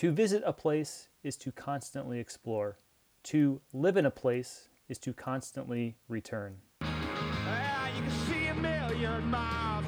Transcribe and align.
To 0.00 0.10
visit 0.10 0.42
a 0.46 0.52
place 0.54 1.08
is 1.22 1.36
to 1.36 1.52
constantly 1.52 2.20
explore. 2.20 2.78
To 3.24 3.60
live 3.74 3.98
in 3.98 4.06
a 4.06 4.10
place 4.10 4.70
is 4.88 4.96
to 5.00 5.12
constantly 5.12 5.98
return. 6.08 6.56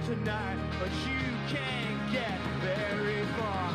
Tonight, 0.04 0.58
but 0.78 0.90
you 1.06 1.20
can't 1.48 2.12
get 2.12 2.38
very 2.60 3.24
far. 3.38 3.72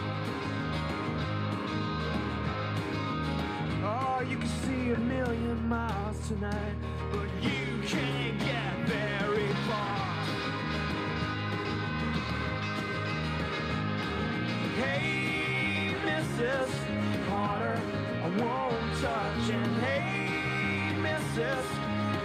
Oh, 3.83 4.21
you 4.29 4.37
can 4.37 4.47
see 4.47 4.91
a 4.91 4.99
million 4.99 5.67
miles 5.67 6.27
tonight, 6.27 6.75
but 7.11 7.27
you 7.41 7.81
can't 7.83 8.37
get 8.39 8.87
very 8.87 9.47
far. 9.67 9.97
Hey, 14.75 15.36
Mrs. 16.37 16.69
Potter, 17.27 17.81
I 18.21 18.27
won't 18.37 19.01
touch. 19.01 19.49
And 19.49 19.75
hey, 19.81 20.93
Mrs. 21.01 21.65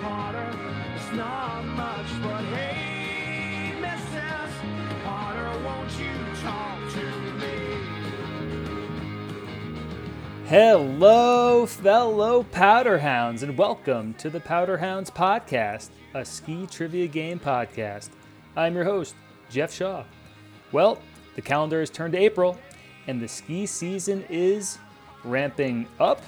Potter, 0.03 0.55
it's 0.95 1.13
not 1.13 1.63
much, 1.65 2.23
but 2.23 2.45
hey, 2.55 3.73
Mrs. 3.81 4.51
Potter, 5.03 5.49
won't 5.65 5.91
you 5.99 6.13
talk 6.43 6.79
to 6.93 7.07
me? 7.41 7.57
Hello, 10.47 11.65
fellow 11.65 12.43
Powder 12.43 12.99
Hounds, 12.99 13.43
and 13.43 13.57
welcome 13.57 14.13
to 14.15 14.29
the 14.29 14.41
Powder 14.41 14.77
Hounds 14.77 15.11
Podcast, 15.11 15.89
a 16.13 16.23
ski 16.23 16.67
trivia 16.67 17.07
game 17.07 17.41
podcast. 17.41 18.11
I'm 18.57 18.75
your 18.75 18.85
host, 18.85 19.15
Jeff 19.49 19.73
Shaw. 19.73 20.05
Well, 20.71 20.99
the 21.35 21.41
calendar 21.41 21.81
has 21.81 21.89
turned 21.89 22.13
to 22.13 22.19
April, 22.19 22.59
and 23.07 23.21
the 23.21 23.29
ski 23.29 23.67
season 23.67 24.25
is 24.29 24.79
ramping 25.25 25.87
up. 26.01 26.23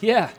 Yeah, 0.00 0.30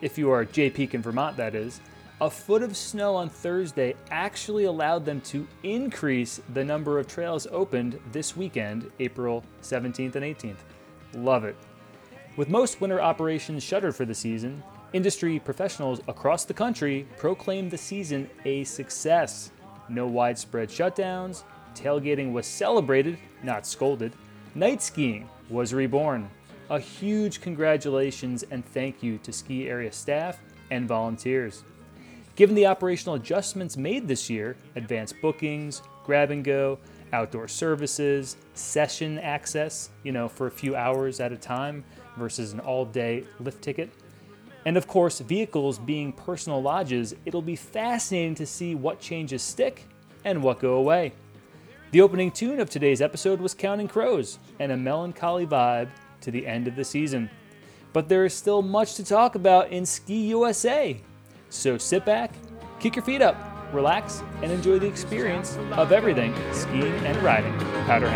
if 0.00 0.18
you 0.18 0.30
are 0.30 0.44
Jay 0.44 0.70
Peak 0.70 0.94
in 0.94 1.02
Vermont, 1.02 1.36
that 1.36 1.54
is. 1.54 1.80
A 2.20 2.30
foot 2.30 2.62
of 2.62 2.76
snow 2.76 3.16
on 3.16 3.28
Thursday 3.28 3.94
actually 4.10 4.64
allowed 4.64 5.04
them 5.04 5.20
to 5.22 5.46
increase 5.62 6.40
the 6.52 6.64
number 6.64 6.98
of 6.98 7.08
trails 7.08 7.46
opened 7.50 7.98
this 8.12 8.36
weekend, 8.36 8.90
April 9.00 9.44
17th 9.62 10.14
and 10.14 10.24
18th. 10.24 10.58
Love 11.14 11.44
it. 11.44 11.56
With 12.36 12.48
most 12.48 12.80
winter 12.80 13.00
operations 13.00 13.62
shuttered 13.62 13.96
for 13.96 14.04
the 14.04 14.14
season, 14.14 14.62
industry 14.92 15.38
professionals 15.38 16.00
across 16.06 16.44
the 16.44 16.54
country 16.54 17.06
proclaimed 17.16 17.70
the 17.70 17.78
season 17.78 18.30
a 18.44 18.64
success. 18.64 19.50
No 19.88 20.06
widespread 20.06 20.68
shutdowns, 20.68 21.42
tailgating 21.74 22.32
was 22.32 22.46
celebrated, 22.46 23.18
not 23.42 23.66
scolded, 23.66 24.12
night 24.54 24.82
skiing 24.82 25.28
was 25.48 25.74
reborn. 25.74 26.30
A 26.70 26.78
huge 26.78 27.40
congratulations 27.40 28.44
and 28.50 28.64
thank 28.64 29.02
you 29.02 29.18
to 29.18 29.32
ski 29.32 29.68
area 29.68 29.92
staff 29.92 30.38
and 30.70 30.88
volunteers. 30.88 31.64
Given 32.36 32.54
the 32.54 32.66
operational 32.66 33.14
adjustments 33.14 33.76
made 33.76 34.08
this 34.08 34.28
year, 34.28 34.56
advanced 34.76 35.20
bookings, 35.20 35.82
grab 36.04 36.30
and 36.30 36.44
go, 36.44 36.78
outdoor 37.12 37.46
services, 37.46 38.36
session 38.54 39.18
access, 39.18 39.90
you 40.02 40.10
know, 40.10 40.28
for 40.28 40.46
a 40.46 40.50
few 40.50 40.74
hours 40.74 41.20
at 41.20 41.32
a 41.32 41.36
time 41.36 41.84
versus 42.16 42.52
an 42.52 42.60
all 42.60 42.84
day 42.84 43.24
lift 43.38 43.62
ticket, 43.62 43.90
and 44.66 44.76
of 44.76 44.86
course, 44.86 45.20
vehicles 45.20 45.78
being 45.78 46.12
personal 46.12 46.62
lodges, 46.62 47.14
it'll 47.26 47.42
be 47.42 47.56
fascinating 47.56 48.34
to 48.36 48.46
see 48.46 48.74
what 48.74 48.98
changes 48.98 49.42
stick 49.42 49.86
and 50.24 50.42
what 50.42 50.58
go 50.58 50.74
away. 50.74 51.12
The 51.94 52.00
opening 52.00 52.32
tune 52.32 52.58
of 52.58 52.68
today's 52.68 53.00
episode 53.00 53.40
was 53.40 53.54
Counting 53.54 53.86
Crows 53.86 54.40
and 54.58 54.72
a 54.72 54.76
melancholy 54.76 55.46
vibe 55.46 55.90
to 56.22 56.32
the 56.32 56.44
end 56.44 56.66
of 56.66 56.74
the 56.74 56.84
season. 56.84 57.30
But 57.92 58.08
there 58.08 58.24
is 58.24 58.34
still 58.34 58.62
much 58.62 58.96
to 58.96 59.04
talk 59.04 59.36
about 59.36 59.70
in 59.70 59.86
Ski 59.86 60.26
USA. 60.26 61.00
So 61.50 61.78
sit 61.78 62.04
back, 62.04 62.34
kick 62.80 62.96
your 62.96 63.04
feet 63.04 63.22
up, 63.22 63.36
relax, 63.72 64.24
and 64.42 64.50
enjoy 64.50 64.80
the 64.80 64.88
experience 64.88 65.56
of 65.74 65.92
everything 65.92 66.34
skiing 66.52 66.96
and 67.06 67.16
riding. 67.22 67.56
Powder 67.86 68.08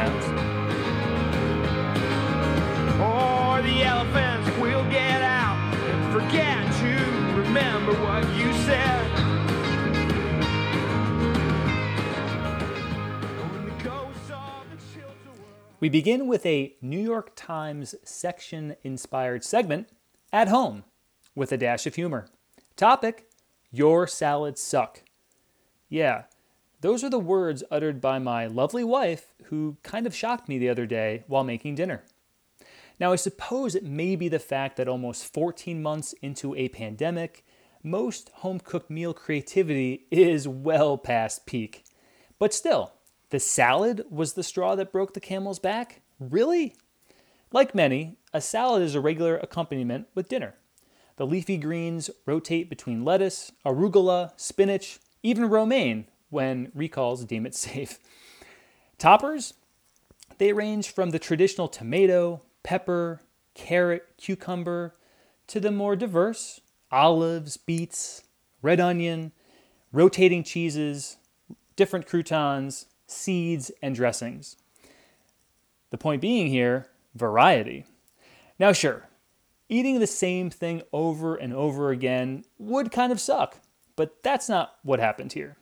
We 15.80 15.88
begin 15.88 16.26
with 16.26 16.44
a 16.44 16.74
New 16.82 16.98
York 16.98 17.36
Times 17.36 17.94
section 18.02 18.74
inspired 18.82 19.44
segment, 19.44 19.88
At 20.32 20.48
Home, 20.48 20.82
with 21.36 21.52
a 21.52 21.56
dash 21.56 21.86
of 21.86 21.94
humor. 21.94 22.26
Topic 22.74 23.30
Your 23.70 24.08
salads 24.08 24.60
suck. 24.60 25.04
Yeah, 25.88 26.24
those 26.80 27.04
are 27.04 27.10
the 27.10 27.20
words 27.20 27.62
uttered 27.70 28.00
by 28.00 28.18
my 28.18 28.48
lovely 28.48 28.82
wife, 28.82 29.32
who 29.44 29.76
kind 29.84 30.04
of 30.04 30.16
shocked 30.16 30.48
me 30.48 30.58
the 30.58 30.68
other 30.68 30.84
day 30.84 31.22
while 31.28 31.44
making 31.44 31.76
dinner. 31.76 32.02
Now, 32.98 33.12
I 33.12 33.16
suppose 33.16 33.76
it 33.76 33.84
may 33.84 34.16
be 34.16 34.28
the 34.28 34.40
fact 34.40 34.78
that 34.78 34.88
almost 34.88 35.32
14 35.32 35.80
months 35.80 36.12
into 36.20 36.56
a 36.56 36.70
pandemic, 36.70 37.44
most 37.84 38.30
home 38.38 38.58
cooked 38.58 38.90
meal 38.90 39.14
creativity 39.14 40.08
is 40.10 40.48
well 40.48 40.98
past 40.98 41.46
peak. 41.46 41.84
But 42.40 42.52
still, 42.52 42.94
the 43.30 43.40
salad 43.40 44.04
was 44.10 44.32
the 44.32 44.42
straw 44.42 44.74
that 44.74 44.92
broke 44.92 45.14
the 45.14 45.20
camel's 45.20 45.58
back? 45.58 46.00
Really? 46.18 46.74
Like 47.52 47.74
many, 47.74 48.16
a 48.32 48.40
salad 48.40 48.82
is 48.82 48.94
a 48.94 49.00
regular 49.00 49.36
accompaniment 49.36 50.06
with 50.14 50.28
dinner. 50.28 50.54
The 51.16 51.26
leafy 51.26 51.56
greens 51.56 52.10
rotate 52.26 52.68
between 52.68 53.04
lettuce, 53.04 53.52
arugula, 53.66 54.32
spinach, 54.36 54.98
even 55.22 55.48
romaine 55.48 56.06
when 56.30 56.70
recalls 56.74 57.24
deem 57.24 57.46
it 57.46 57.54
safe. 57.56 57.98
Toppers? 58.98 59.54
They 60.38 60.52
range 60.52 60.90
from 60.90 61.10
the 61.10 61.18
traditional 61.18 61.68
tomato, 61.68 62.42
pepper, 62.62 63.20
carrot, 63.54 64.06
cucumber, 64.16 64.94
to 65.48 65.58
the 65.58 65.72
more 65.72 65.96
diverse 65.96 66.60
olives, 66.90 67.56
beets, 67.56 68.22
red 68.62 68.80
onion, 68.80 69.32
rotating 69.92 70.44
cheeses, 70.44 71.16
different 71.76 72.06
croutons, 72.06 72.86
seeds, 73.08 73.72
and 73.82 73.94
dressings. 73.94 74.56
The 75.90 75.98
point 75.98 76.22
being 76.22 76.46
here 76.48 76.86
variety. 77.14 77.84
Now, 78.58 78.72
sure, 78.72 79.08
eating 79.68 79.98
the 79.98 80.06
same 80.06 80.50
thing 80.50 80.82
over 80.92 81.34
and 81.34 81.52
over 81.52 81.90
again 81.90 82.44
would 82.58 82.92
kind 82.92 83.10
of 83.10 83.20
suck, 83.20 83.56
but 83.96 84.22
that's 84.22 84.48
not 84.48 84.76
what 84.82 85.00
happened 85.00 85.32
here. 85.32 85.56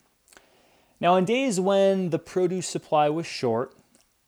Now, 1.00 1.14
on 1.14 1.24
days 1.24 1.60
when 1.60 2.10
the 2.10 2.18
produce 2.18 2.66
supply 2.66 3.08
was 3.08 3.26
short, 3.26 3.74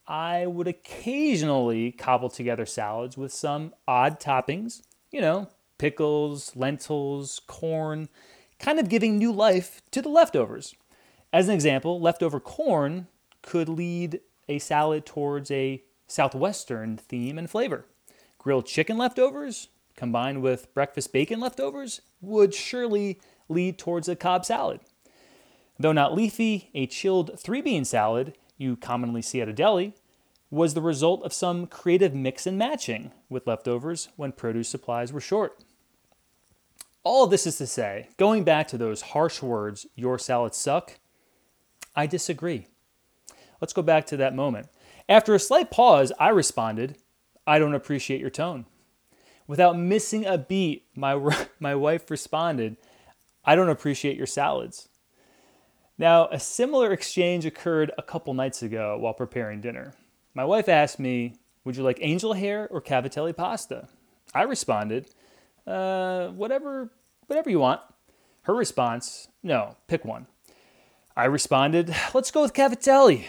I 0.07 0.47
would 0.47 0.69
occasionally 0.69 1.93
cobble 1.93 2.31
together 2.31 2.67
salads 2.67 3.17
with 3.17 3.33
some 3.33 3.75
odd 3.87 4.21
toppings, 4.21 4.83
you 5.11 5.21
know, 5.21 5.49
pickles, 5.79 6.55
lentils, 6.57 7.41
corn, 7.47 8.09
kind 8.59 8.79
of 8.79 8.89
giving 8.89 9.19
new 9.19 9.33
life 9.33 9.83
to 9.91 10.03
the 10.03 10.09
leftovers. 10.09 10.75
As 11.33 11.49
an 11.49 11.55
example, 11.55 12.01
leftover 12.01 12.41
corn 12.41 13.07
could 13.43 13.69
lead 13.69 14.21
a 14.49 14.59
salad 14.59 15.05
towards 15.05 15.51
a 15.51 15.83
southwestern 16.07 16.97
theme 16.97 17.39
and 17.39 17.51
flavor. 17.51 17.85
Grilled 18.39 18.67
chicken 18.67 18.97
leftovers 18.97 19.69
combined 19.95 20.43
with 20.43 20.73
breakfast 20.75 21.13
bacon 21.13 21.41
leftovers 21.41 22.01
would 22.21 22.55
surely 22.55 23.21
lead 23.49 23.79
towards 23.79 24.09
a 24.09 24.17
Cobb 24.17 24.45
salad. 24.45 24.81
Though 25.79 25.93
not 25.93 26.15
leafy, 26.15 26.71
a 26.75 26.87
chilled 26.87 27.39
three 27.39 27.61
bean 27.61 27.85
salad 27.85 28.35
you 28.57 28.77
commonly 28.77 29.23
see 29.23 29.41
at 29.41 29.49
a 29.49 29.53
deli 29.53 29.95
was 30.51 30.75
the 30.75 30.81
result 30.81 31.23
of 31.25 31.33
some 31.33 31.67
creative 31.67 32.15
mix 32.15 32.47
and 32.47 32.57
matching 32.57 33.13
with 33.29 33.47
leftovers 33.47 34.09
when 34.17 34.33
produce 34.33 34.69
supplies 34.69 35.13
were 35.13 35.21
short. 35.21 35.63
All 37.05 37.27
this 37.27 37.47
is 37.47 37.57
to 37.59 37.67
say, 37.67 38.09
going 38.17 38.45
back 38.45 38.67
to 38.69 38.79
those 38.79 39.03
harsh 39.03 39.43
words, 39.43 39.87
your 39.95 40.19
salads 40.19 40.57
suck, 40.57 40.99
I 41.99 42.07
disagree. 42.07 42.69
Let's 43.61 43.73
go 43.73 43.83
back 43.83 44.07
to 44.07 44.17
that 44.19 44.33
moment. 44.33 44.69
After 45.09 45.35
a 45.35 45.41
slight 45.41 45.69
pause, 45.69 46.13
I 46.17 46.29
responded, 46.29 46.97
I 47.45 47.59
don't 47.59 47.75
appreciate 47.75 48.21
your 48.21 48.31
tone. 48.31 48.67
Without 49.49 49.77
missing 49.77 50.25
a 50.25 50.39
beat, 50.39 50.87
my, 50.95 51.19
my 51.59 51.75
wife 51.75 52.09
responded, 52.09 52.77
I 53.45 53.57
don't 53.57 53.69
appreciate 53.69 54.17
your 54.17 54.29
salads. 54.29 54.89
Now, 55.99 56.29
a 56.29 56.39
similar 56.39 56.93
exchange 56.93 57.45
occurred 57.45 57.91
a 57.99 58.03
couple 58.03 58.33
nights 58.33 58.63
ago 58.63 58.97
while 58.97 59.15
preparing 59.15 59.61
dinner. 59.61 59.93
My 60.35 60.45
wife 60.45 60.69
asked 60.69 61.01
me, 61.01 61.35
Would 61.65 61.77
you 61.77 61.83
like 61.83 61.99
angel 62.01 62.35
hair 62.35 62.69
or 62.71 62.81
cavatelli 62.81 63.37
pasta? 63.37 63.89
I 64.33 64.43
responded, 64.43 65.11
uh, 65.67 66.29
whatever, 66.29 66.93
whatever 67.27 67.51
you 67.51 67.59
want. 67.59 67.81
Her 68.43 68.55
response, 68.55 69.27
No, 69.43 69.75
pick 69.89 70.05
one. 70.05 70.29
I 71.19 71.25
responded, 71.25 71.93
Let's 72.15 72.31
go 72.31 72.43
with 72.43 72.53
cavatelli. 72.53 73.25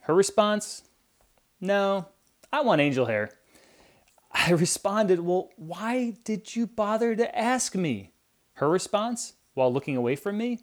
Her 0.00 0.14
response, 0.14 0.82
No, 1.62 2.08
I 2.52 2.60
want 2.60 2.82
angel 2.82 3.06
hair. 3.06 3.30
I 4.30 4.50
responded, 4.50 5.18
Well, 5.18 5.48
why 5.56 6.18
did 6.24 6.54
you 6.54 6.66
bother 6.66 7.16
to 7.16 7.38
ask 7.38 7.74
me? 7.74 8.12
Her 8.56 8.68
response, 8.68 9.32
while 9.54 9.72
looking 9.72 9.96
away 9.96 10.14
from 10.14 10.36
me, 10.36 10.58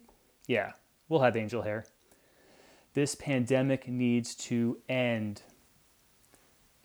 Yeah, 0.46 0.74
we'll 1.08 1.22
have 1.22 1.36
angel 1.36 1.62
hair. 1.62 1.86
This 2.94 3.16
pandemic 3.16 3.88
needs 3.88 4.36
to 4.36 4.78
end. 4.88 5.42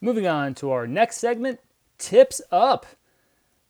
Moving 0.02 0.26
on 0.26 0.56
to 0.56 0.72
our 0.72 0.88
next 0.88 1.18
segment 1.18 1.60
Tips 2.00 2.42
Up. 2.52 2.88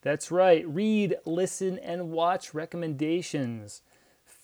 That's 0.02 0.32
right, 0.32 0.66
read, 0.66 1.18
listen, 1.26 1.78
and 1.78 2.12
watch 2.12 2.54
recommendations. 2.54 3.82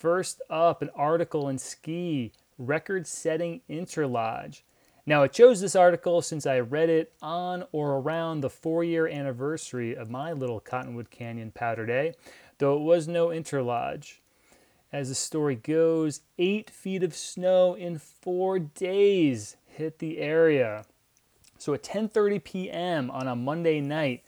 First 0.01 0.41
up, 0.49 0.81
an 0.81 0.89
article 0.95 1.47
in 1.47 1.59
Ski 1.59 2.31
Record 2.57 3.05
Setting 3.05 3.61
Interlodge. 3.69 4.63
Now, 5.05 5.21
I 5.21 5.27
chose 5.27 5.61
this 5.61 5.75
article 5.75 6.23
since 6.23 6.47
I 6.47 6.59
read 6.59 6.89
it 6.89 7.13
on 7.21 7.65
or 7.71 7.97
around 7.97 8.41
the 8.41 8.49
four 8.49 8.83
year 8.83 9.07
anniversary 9.07 9.95
of 9.95 10.09
my 10.09 10.33
little 10.33 10.59
Cottonwood 10.59 11.11
Canyon 11.11 11.51
powder 11.51 11.85
day, 11.85 12.15
though 12.57 12.77
it 12.77 12.81
was 12.81 13.07
no 13.07 13.27
interlodge. 13.27 14.17
As 14.91 15.09
the 15.09 15.13
story 15.13 15.53
goes, 15.53 16.21
eight 16.39 16.71
feet 16.71 17.03
of 17.03 17.15
snow 17.15 17.75
in 17.75 17.99
four 17.99 18.57
days 18.57 19.55
hit 19.67 19.99
the 19.99 20.17
area. 20.17 20.83
So 21.59 21.75
at 21.75 21.83
10:30 21.83 22.43
p.m. 22.43 23.11
on 23.11 23.27
a 23.27 23.35
Monday 23.35 23.79
night, 23.79 24.23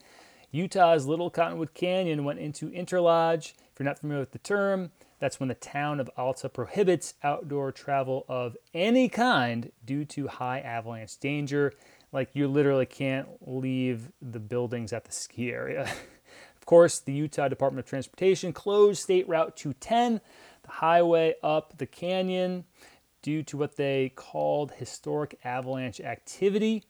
Utah's 0.52 1.06
Little 1.06 1.30
Cottonwood 1.30 1.74
Canyon 1.74 2.22
went 2.22 2.38
into 2.38 2.70
interlodge. 2.70 3.54
If 3.72 3.80
you're 3.80 3.86
not 3.86 3.98
familiar 3.98 4.20
with 4.20 4.30
the 4.30 4.38
term, 4.38 4.92
that's 5.24 5.40
when 5.40 5.48
the 5.48 5.54
town 5.54 6.00
of 6.00 6.10
Alta 6.18 6.50
prohibits 6.50 7.14
outdoor 7.22 7.72
travel 7.72 8.26
of 8.28 8.58
any 8.74 9.08
kind 9.08 9.72
due 9.82 10.04
to 10.04 10.28
high 10.28 10.60
avalanche 10.60 11.16
danger. 11.16 11.72
Like 12.12 12.28
you 12.34 12.46
literally 12.46 12.84
can't 12.84 13.26
leave 13.40 14.12
the 14.20 14.38
buildings 14.38 14.92
at 14.92 15.06
the 15.06 15.12
ski 15.12 15.50
area. 15.50 15.84
of 16.58 16.66
course, 16.66 16.98
the 16.98 17.14
Utah 17.14 17.48
Department 17.48 17.86
of 17.86 17.88
Transportation 17.88 18.52
closed 18.52 19.00
State 19.00 19.26
Route 19.26 19.56
210, 19.56 20.20
the 20.62 20.70
highway 20.70 21.36
up 21.42 21.78
the 21.78 21.86
canyon, 21.86 22.66
due 23.22 23.42
to 23.44 23.56
what 23.56 23.76
they 23.76 24.12
called 24.14 24.72
historic 24.72 25.38
avalanche 25.42 26.00
activity. 26.00 26.84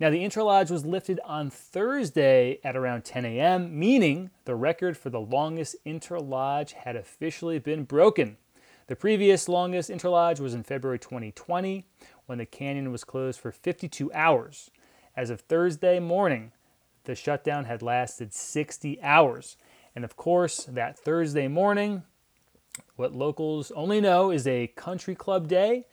Now, 0.00 0.08
the 0.08 0.24
interlodge 0.24 0.70
was 0.70 0.86
lifted 0.86 1.20
on 1.26 1.50
Thursday 1.50 2.58
at 2.64 2.74
around 2.74 3.04
10 3.04 3.26
a.m., 3.26 3.78
meaning 3.78 4.30
the 4.46 4.54
record 4.54 4.96
for 4.96 5.10
the 5.10 5.20
longest 5.20 5.76
interlodge 5.84 6.72
had 6.72 6.96
officially 6.96 7.58
been 7.58 7.84
broken. 7.84 8.38
The 8.86 8.96
previous 8.96 9.46
longest 9.46 9.90
interlodge 9.90 10.40
was 10.40 10.54
in 10.54 10.62
February 10.62 10.98
2020 10.98 11.84
when 12.24 12.38
the 12.38 12.46
canyon 12.46 12.90
was 12.90 13.04
closed 13.04 13.38
for 13.38 13.52
52 13.52 14.10
hours. 14.14 14.70
As 15.14 15.28
of 15.28 15.42
Thursday 15.42 16.00
morning, 16.00 16.52
the 17.04 17.14
shutdown 17.14 17.66
had 17.66 17.82
lasted 17.82 18.32
60 18.32 19.02
hours. 19.02 19.58
And 19.94 20.02
of 20.02 20.16
course, 20.16 20.64
that 20.64 20.98
Thursday 20.98 21.46
morning, 21.46 22.04
what 22.96 23.14
locals 23.14 23.70
only 23.72 24.00
know 24.00 24.30
is 24.30 24.46
a 24.46 24.68
country 24.68 25.14
club 25.14 25.46
day 25.46 25.84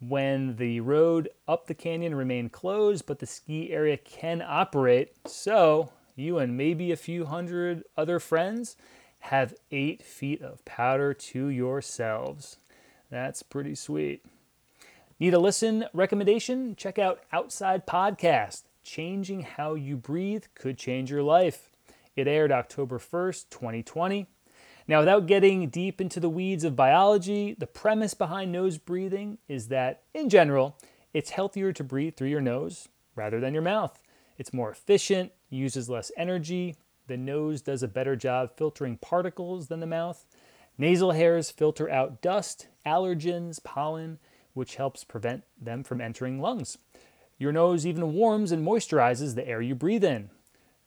when 0.00 0.56
the 0.56 0.80
road 0.80 1.28
up 1.48 1.66
the 1.66 1.74
canyon 1.74 2.14
remained 2.14 2.52
closed, 2.52 3.06
but 3.06 3.18
the 3.18 3.26
ski 3.26 3.72
area 3.72 3.96
can 3.96 4.42
operate. 4.46 5.12
So 5.26 5.92
you 6.14 6.38
and 6.38 6.56
maybe 6.56 6.92
a 6.92 6.96
few 6.96 7.26
hundred 7.26 7.84
other 7.96 8.18
friends 8.18 8.76
have 9.20 9.54
eight 9.70 10.02
feet 10.02 10.42
of 10.42 10.64
powder 10.64 11.12
to 11.14 11.48
yourselves. 11.48 12.58
That's 13.10 13.42
pretty 13.42 13.74
sweet. 13.74 14.24
Need 15.18 15.34
a 15.34 15.38
listen 15.38 15.86
recommendation? 15.92 16.76
Check 16.76 16.98
out 16.98 17.20
Outside 17.32 17.86
Podcast. 17.86 18.64
Changing 18.82 19.42
How 19.42 19.74
You 19.74 19.96
Breathe 19.96 20.44
could 20.54 20.78
change 20.78 21.10
your 21.10 21.22
life. 21.22 21.70
It 22.14 22.28
aired 22.28 22.52
October 22.52 22.98
1st, 22.98 23.50
2020. 23.50 24.26
Now, 24.88 25.00
without 25.00 25.26
getting 25.26 25.68
deep 25.68 26.00
into 26.00 26.20
the 26.20 26.28
weeds 26.28 26.62
of 26.62 26.76
biology, 26.76 27.56
the 27.58 27.66
premise 27.66 28.14
behind 28.14 28.52
nose 28.52 28.78
breathing 28.78 29.38
is 29.48 29.68
that, 29.68 30.02
in 30.14 30.28
general, 30.28 30.78
it's 31.12 31.30
healthier 31.30 31.72
to 31.72 31.82
breathe 31.82 32.16
through 32.16 32.28
your 32.28 32.40
nose 32.40 32.88
rather 33.16 33.40
than 33.40 33.52
your 33.52 33.64
mouth. 33.64 34.00
It's 34.38 34.52
more 34.52 34.70
efficient, 34.70 35.32
uses 35.50 35.88
less 35.88 36.12
energy. 36.16 36.76
The 37.08 37.16
nose 37.16 37.62
does 37.62 37.82
a 37.82 37.88
better 37.88 38.14
job 38.14 38.50
filtering 38.56 38.98
particles 38.98 39.66
than 39.66 39.80
the 39.80 39.86
mouth. 39.86 40.24
Nasal 40.78 41.12
hairs 41.12 41.50
filter 41.50 41.90
out 41.90 42.22
dust, 42.22 42.68
allergens, 42.84 43.62
pollen, 43.64 44.18
which 44.54 44.76
helps 44.76 45.02
prevent 45.02 45.42
them 45.60 45.82
from 45.82 46.00
entering 46.00 46.40
lungs. 46.40 46.78
Your 47.38 47.52
nose 47.52 47.86
even 47.86 48.14
warms 48.14 48.52
and 48.52 48.64
moisturizes 48.64 49.34
the 49.34 49.46
air 49.46 49.60
you 49.60 49.74
breathe 49.74 50.04
in. 50.04 50.30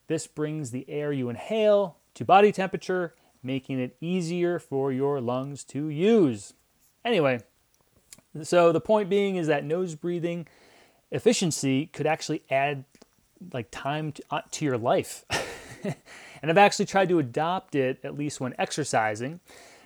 This 0.07 0.25
brings 0.25 0.72
the 0.72 0.90
air 0.90 1.12
you 1.12 1.30
inhale 1.30 1.98
to 2.16 2.25
body 2.25 2.51
temperature 2.51 3.13
making 3.44 3.80
it 3.80 3.95
easier 4.01 4.59
for 4.59 4.91
your 4.91 5.21
lungs 5.21 5.63
to 5.65 5.88
use. 5.89 6.53
Anyway, 7.06 7.39
so 8.44 8.71
the 8.71 8.81
point 8.81 9.09
being 9.09 9.36
is 9.36 9.47
that 9.47 9.63
nose 9.63 9.95
breathing 9.95 10.47
efficiency 11.12 11.88
could 11.88 12.06
actually 12.06 12.44
add 12.50 12.83
like 13.53 13.71
time 13.71 14.12
to, 14.12 14.24
uh, 14.31 14.41
to 14.51 14.65
your 14.65 14.77
life. 14.77 15.25
and 15.83 16.51
I've 16.51 16.57
actually 16.57 16.86
tried 16.86 17.09
to 17.09 17.19
adopt 17.19 17.75
it 17.75 18.00
at 18.03 18.18
least 18.18 18.39
when 18.39 18.53
exercising, 18.59 19.39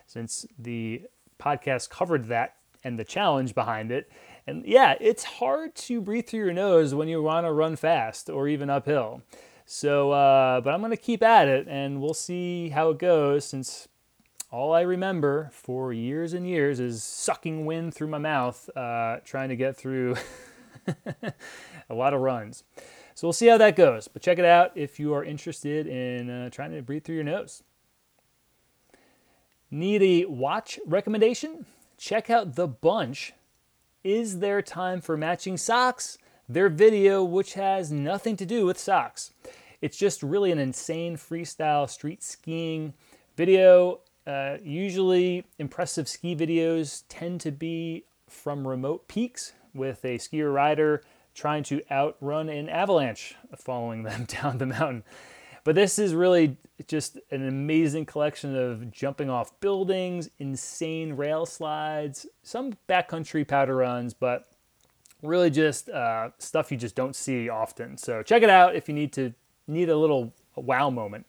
since 0.08 0.46
the 0.58 1.04
podcast 1.40 1.90
covered 1.90 2.28
that 2.28 2.56
and 2.84 2.98
the 3.00 3.04
challenge 3.04 3.56
behind 3.56 3.92
it. 3.92 4.12
And 4.46 4.66
yeah, 4.66 4.96
it's 5.00 5.24
hard 5.24 5.76
to 5.76 6.02
breathe 6.02 6.28
through 6.28 6.40
your 6.40 6.54
nose 6.54 6.94
when 6.94 7.08
you 7.08 7.22
want 7.22 7.46
to 7.46 7.52
run 7.54 7.76
fast 7.76 8.30
or 8.30 8.48
even 8.48 8.70
uphill. 8.70 9.22
So, 9.66 10.12
uh, 10.12 10.62
but 10.62 10.74
I'm 10.74 10.80
going 10.82 10.92
to 10.92 10.98
keep 10.98 11.24
at 11.24 11.48
it 11.48 11.68
and 11.70 12.02
we'll 12.02 12.14
see 12.14 12.70
how 12.70 12.90
it 12.90 13.00
goes 13.00 13.46
since 13.46 13.88
all 14.52 14.74
I 14.74 14.82
remember 14.82 15.50
for 15.52 15.92
years 15.92 16.34
and 16.34 16.48
years 16.48 16.80
is 16.80 17.04
sucking 17.04 17.66
wind 17.66 17.96
through 17.96 18.10
my 18.10 18.20
mouth, 18.20 18.70
uh, 18.76 19.18
trying 19.26 19.50
to 19.50 19.56
get 19.56 19.76
through 19.76 20.16
a 21.90 21.94
lot 21.94 22.14
of 22.14 22.22
runs. 22.22 22.64
So 23.16 23.28
we'll 23.28 23.34
see 23.34 23.48
how 23.48 23.58
that 23.58 23.76
goes. 23.76 24.08
But 24.08 24.22
check 24.22 24.38
it 24.38 24.46
out 24.46 24.72
if 24.76 25.00
you 25.00 25.14
are 25.14 25.24
interested 25.24 25.88
in 25.88 26.30
uh, 26.30 26.50
trying 26.50 26.72
to 26.72 26.82
breathe 26.82 27.04
through 27.04 27.16
your 27.16 27.24
nose. 27.24 27.64
Need 29.72 30.04
a 30.04 30.26
watch 30.26 30.80
recommendation? 30.86 31.66
Check 31.98 32.30
out 32.30 32.56
The 32.56 32.68
Bunch. 32.68 33.34
Is 34.04 34.40
there 34.40 34.62
time 34.62 35.02
for 35.02 35.18
matching 35.18 35.58
socks? 35.58 36.18
Their 36.48 36.70
video, 36.70 37.24
which 37.24 37.54
has 37.54 37.92
nothing 37.92 38.36
to 38.38 38.46
do 38.46 38.66
with 38.66 38.78
socks. 38.78 39.32
It's 39.82 39.98
just 39.98 40.24
really 40.24 40.52
an 40.52 40.60
insane 40.60 41.18
freestyle 41.18 41.90
street 41.90 42.24
skiing 42.24 42.94
video. 43.36 44.00
Uh, 44.26 44.58
usually, 44.64 45.46
impressive 45.60 46.08
ski 46.08 46.36
videos 46.36 47.04
tend 47.10 47.42
to 47.42 47.52
be 47.52 48.06
from 48.30 48.68
remote 48.68 49.08
peaks 49.08 49.54
with 49.74 50.04
a 50.06 50.18
skier 50.18 50.54
rider 50.54 51.04
trying 51.34 51.64
to 51.64 51.82
outrun 51.92 52.48
an 52.48 52.70
avalanche 52.70 53.36
following 53.58 54.04
them 54.04 54.26
down 54.42 54.58
the 54.58 54.66
mountain. 54.66 55.04
But 55.64 55.76
this 55.76 55.98
is 55.98 56.14
really 56.14 56.58
just 56.88 57.18
an 57.32 57.48
amazing 57.48 58.06
collection 58.06 58.56
of 58.56 58.92
jumping 58.92 59.30
off 59.30 59.58
buildings, 59.62 60.30
insane 60.38 61.14
rail 61.14 61.46
slides, 61.46 62.26
some 62.42 62.74
backcountry 62.90 63.48
powder 63.48 63.78
runs, 63.78 64.14
but 64.14 64.48
really 65.24 65.50
just 65.50 65.90
uh, 65.90 66.30
stuff 66.38 66.72
you 66.72 66.78
just 66.78 66.96
don't 66.96 67.16
see 67.16 67.50
often. 67.50 67.98
So 67.98 68.22
check 68.22 68.44
it 68.44 68.50
out 68.50 68.76
if 68.76 68.88
you 68.88 68.94
need 68.94 69.14
to 69.14 69.34
need 69.68 69.90
a 69.90 69.98
little 69.98 70.34
wow 70.56 70.90
moment. 70.90 71.26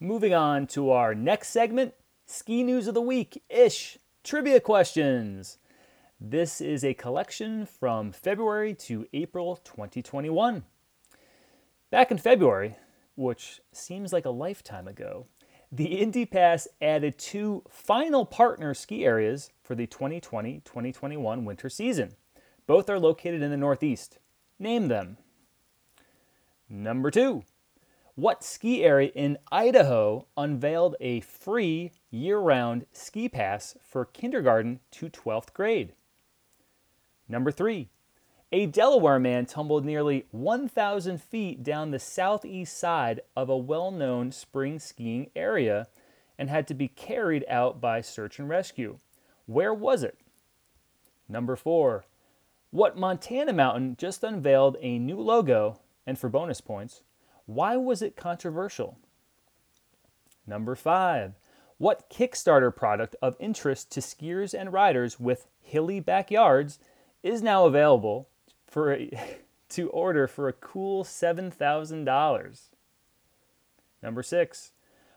Moving 0.00 0.34
on 0.34 0.66
to 0.68 0.90
our 0.90 1.14
next 1.14 1.48
segment, 1.50 1.94
ski 2.26 2.62
news 2.62 2.88
of 2.88 2.94
the 2.94 3.02
week 3.02 3.42
ish 3.48 3.98
trivia 4.24 4.60
questions. 4.60 5.58
This 6.20 6.60
is 6.60 6.82
a 6.82 6.94
collection 6.94 7.66
from 7.66 8.10
February 8.10 8.74
to 8.74 9.06
April 9.12 9.56
2021. 9.56 10.64
Back 11.90 12.10
in 12.10 12.18
February, 12.18 12.76
which 13.14 13.60
seems 13.72 14.12
like 14.12 14.24
a 14.24 14.30
lifetime 14.30 14.88
ago, 14.88 15.26
the 15.70 16.00
Indy 16.00 16.24
Pass 16.24 16.66
added 16.80 17.18
two 17.18 17.62
final 17.68 18.24
partner 18.24 18.72
ski 18.72 19.04
areas 19.04 19.50
for 19.62 19.74
the 19.74 19.86
2020 19.86 20.62
2021 20.64 21.44
winter 21.44 21.68
season. 21.68 22.14
Both 22.68 22.90
are 22.90 23.00
located 23.00 23.40
in 23.40 23.50
the 23.50 23.56
Northeast. 23.56 24.18
Name 24.58 24.88
them. 24.88 25.16
Number 26.68 27.10
two, 27.10 27.44
what 28.14 28.44
ski 28.44 28.84
area 28.84 29.10
in 29.14 29.38
Idaho 29.50 30.26
unveiled 30.36 30.94
a 31.00 31.20
free 31.20 31.92
year 32.10 32.38
round 32.38 32.84
ski 32.92 33.26
pass 33.26 33.74
for 33.82 34.04
kindergarten 34.04 34.80
to 34.90 35.08
12th 35.08 35.54
grade? 35.54 35.94
Number 37.26 37.50
three, 37.50 37.88
a 38.52 38.66
Delaware 38.66 39.18
man 39.18 39.46
tumbled 39.46 39.86
nearly 39.86 40.26
1,000 40.30 41.22
feet 41.22 41.62
down 41.62 41.90
the 41.90 41.98
southeast 41.98 42.76
side 42.76 43.22
of 43.34 43.48
a 43.48 43.56
well 43.56 43.90
known 43.90 44.30
spring 44.30 44.78
skiing 44.78 45.30
area 45.34 45.88
and 46.36 46.50
had 46.50 46.68
to 46.68 46.74
be 46.74 46.88
carried 46.88 47.46
out 47.48 47.80
by 47.80 48.02
search 48.02 48.38
and 48.38 48.50
rescue. 48.50 48.98
Where 49.46 49.72
was 49.72 50.02
it? 50.02 50.18
Number 51.30 51.56
four, 51.56 52.04
what 52.70 52.98
Montana 52.98 53.52
Mountain 53.52 53.96
just 53.98 54.22
unveiled 54.22 54.76
a 54.80 54.98
new 54.98 55.20
logo, 55.20 55.80
and 56.06 56.18
for 56.18 56.28
bonus 56.28 56.60
points, 56.60 57.02
Why 57.46 57.76
was 57.76 58.02
it 58.02 58.16
controversial? 58.16 58.98
Number 60.46 60.74
five, 60.74 61.34
what 61.78 62.10
Kickstarter 62.10 62.74
product 62.74 63.16
of 63.22 63.36
interest 63.38 63.90
to 63.92 64.00
skiers 64.00 64.58
and 64.58 64.72
riders 64.72 65.20
with 65.20 65.46
hilly 65.60 66.00
backyards 66.00 66.78
is 67.22 67.42
now 67.42 67.66
available 67.66 68.28
for 68.66 68.92
a, 68.92 69.10
to 69.70 69.88
order 69.90 70.26
for 70.26 70.48
a 70.48 70.52
cool 70.52 71.04
$7,000? 71.04 72.60
Number 74.02 74.22
six, 74.22 74.72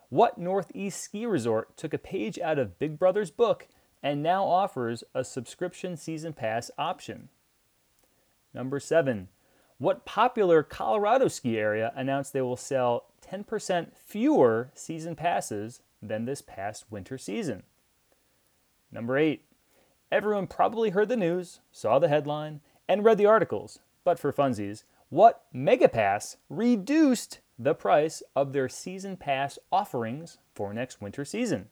what 0.09 0.37
Northeast 0.37 1.01
ski 1.01 1.25
resort 1.25 1.75
took 1.77 1.93
a 1.93 1.97
page 1.97 2.37
out 2.39 2.59
of 2.59 2.79
Big 2.79 2.99
Brother's 2.99 3.31
book 3.31 3.67
and 4.03 4.21
now 4.21 4.43
offers 4.45 5.03
a 5.13 5.23
subscription 5.23 5.95
season 5.97 6.33
pass 6.33 6.71
option? 6.77 7.29
Number 8.53 8.79
seven, 8.79 9.29
what 9.77 10.05
popular 10.05 10.61
Colorado 10.61 11.27
ski 11.27 11.57
area 11.57 11.91
announced 11.95 12.33
they 12.33 12.41
will 12.41 12.57
sell 12.57 13.05
10% 13.27 13.97
fewer 13.97 14.71
season 14.73 15.15
passes 15.15 15.81
than 16.01 16.25
this 16.25 16.41
past 16.41 16.85
winter 16.89 17.17
season? 17.17 17.63
Number 18.91 19.17
eight, 19.17 19.45
everyone 20.11 20.47
probably 20.47 20.89
heard 20.89 21.09
the 21.09 21.15
news, 21.15 21.61
saw 21.71 21.97
the 21.97 22.09
headline, 22.09 22.61
and 22.87 23.05
read 23.05 23.17
the 23.17 23.25
articles, 23.25 23.79
but 24.03 24.19
for 24.19 24.33
funsies, 24.33 24.83
what 25.09 25.45
Megapass 25.53 26.37
reduced 26.49 27.39
the 27.57 27.73
price 27.73 28.21
of 28.35 28.53
their 28.53 28.69
season 28.69 29.17
pass 29.17 29.57
offerings 29.71 30.37
for 30.53 30.73
next 30.73 31.01
winter 31.01 31.23
season? 31.25 31.69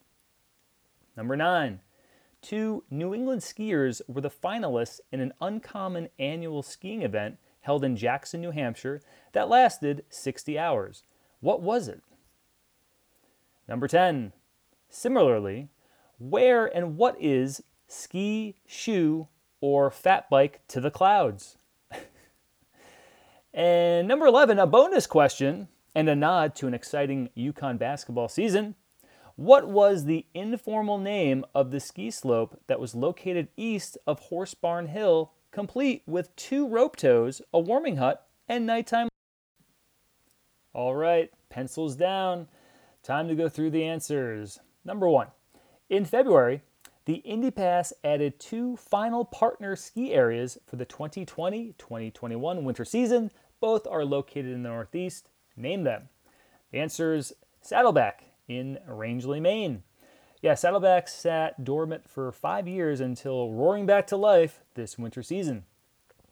Number 1.15 1.35
nine, 1.35 1.81
two 2.41 2.83
New 2.89 3.13
England 3.13 3.41
skiers 3.41 4.01
were 4.07 4.21
the 4.21 4.29
finalists 4.29 4.99
in 5.11 5.19
an 5.19 5.33
uncommon 5.41 6.09
annual 6.17 6.63
skiing 6.63 7.01
event 7.01 7.37
held 7.61 7.83
in 7.83 7.95
Jackson, 7.95 8.41
New 8.41 8.51
Hampshire 8.51 9.01
that 9.33 9.49
lasted 9.49 10.03
60 10.09 10.57
hours. 10.57 11.03
What 11.39 11.61
was 11.61 11.87
it? 11.87 12.01
Number 13.67 13.87
10. 13.87 14.33
Similarly, 14.89 15.69
where 16.17 16.65
and 16.65 16.97
what 16.97 17.15
is 17.19 17.63
ski, 17.87 18.55
shoe, 18.65 19.27
or 19.61 19.91
fat 19.91 20.29
bike 20.29 20.61
to 20.69 20.81
the 20.81 20.89
clouds? 20.89 21.57
and 23.53 24.07
number 24.07 24.25
11, 24.25 24.57
a 24.57 24.65
bonus 24.65 25.05
question 25.05 25.67
and 25.93 26.09
a 26.09 26.15
nod 26.15 26.55
to 26.55 26.67
an 26.67 26.73
exciting 26.73 27.29
UConn 27.37 27.77
basketball 27.77 28.27
season. 28.27 28.75
What 29.39 29.69
was 29.69 30.03
the 30.03 30.25
informal 30.33 30.97
name 30.97 31.45
of 31.55 31.71
the 31.71 31.79
ski 31.79 32.11
slope 32.11 32.59
that 32.67 32.77
was 32.77 32.93
located 32.93 33.47
east 33.55 33.97
of 34.05 34.19
Horse 34.19 34.53
Barn 34.53 34.87
Hill, 34.87 35.31
complete 35.49 36.03
with 36.05 36.35
two 36.35 36.67
rope 36.67 36.97
tows, 36.97 37.41
a 37.53 37.59
warming 37.61 37.95
hut, 37.95 38.27
and 38.49 38.65
nighttime? 38.65 39.07
All 40.73 40.93
right, 40.93 41.31
pencils 41.47 41.95
down. 41.95 42.49
Time 43.01 43.29
to 43.29 43.33
go 43.33 43.47
through 43.47 43.69
the 43.69 43.85
answers. 43.85 44.59
Number 44.83 45.07
one, 45.07 45.27
in 45.89 46.03
February, 46.03 46.61
the 47.05 47.19
Indy 47.23 47.49
Pass 47.49 47.93
added 48.03 48.41
two 48.41 48.75
final 48.75 49.23
partner 49.23 49.77
ski 49.77 50.13
areas 50.13 50.57
for 50.67 50.75
the 50.75 50.83
2020 50.83 51.75
2021 51.77 52.65
winter 52.65 52.83
season. 52.83 53.31
Both 53.61 53.87
are 53.87 54.03
located 54.03 54.47
in 54.47 54.63
the 54.63 54.69
Northeast. 54.69 55.29
Name 55.55 55.85
them. 55.85 56.09
The 56.73 56.79
answer 56.79 57.13
is 57.13 57.31
Saddleback 57.61 58.28
in 58.49 58.79
Rangeley, 58.85 59.39
Maine. 59.39 59.83
Yeah, 60.41 60.55
Saddleback 60.55 61.07
sat 61.07 61.63
dormant 61.63 62.09
for 62.09 62.31
five 62.31 62.67
years 62.67 62.99
until 62.99 63.51
roaring 63.51 63.85
back 63.85 64.07
to 64.07 64.17
life 64.17 64.61
this 64.73 64.97
winter 64.97 65.21
season. 65.21 65.63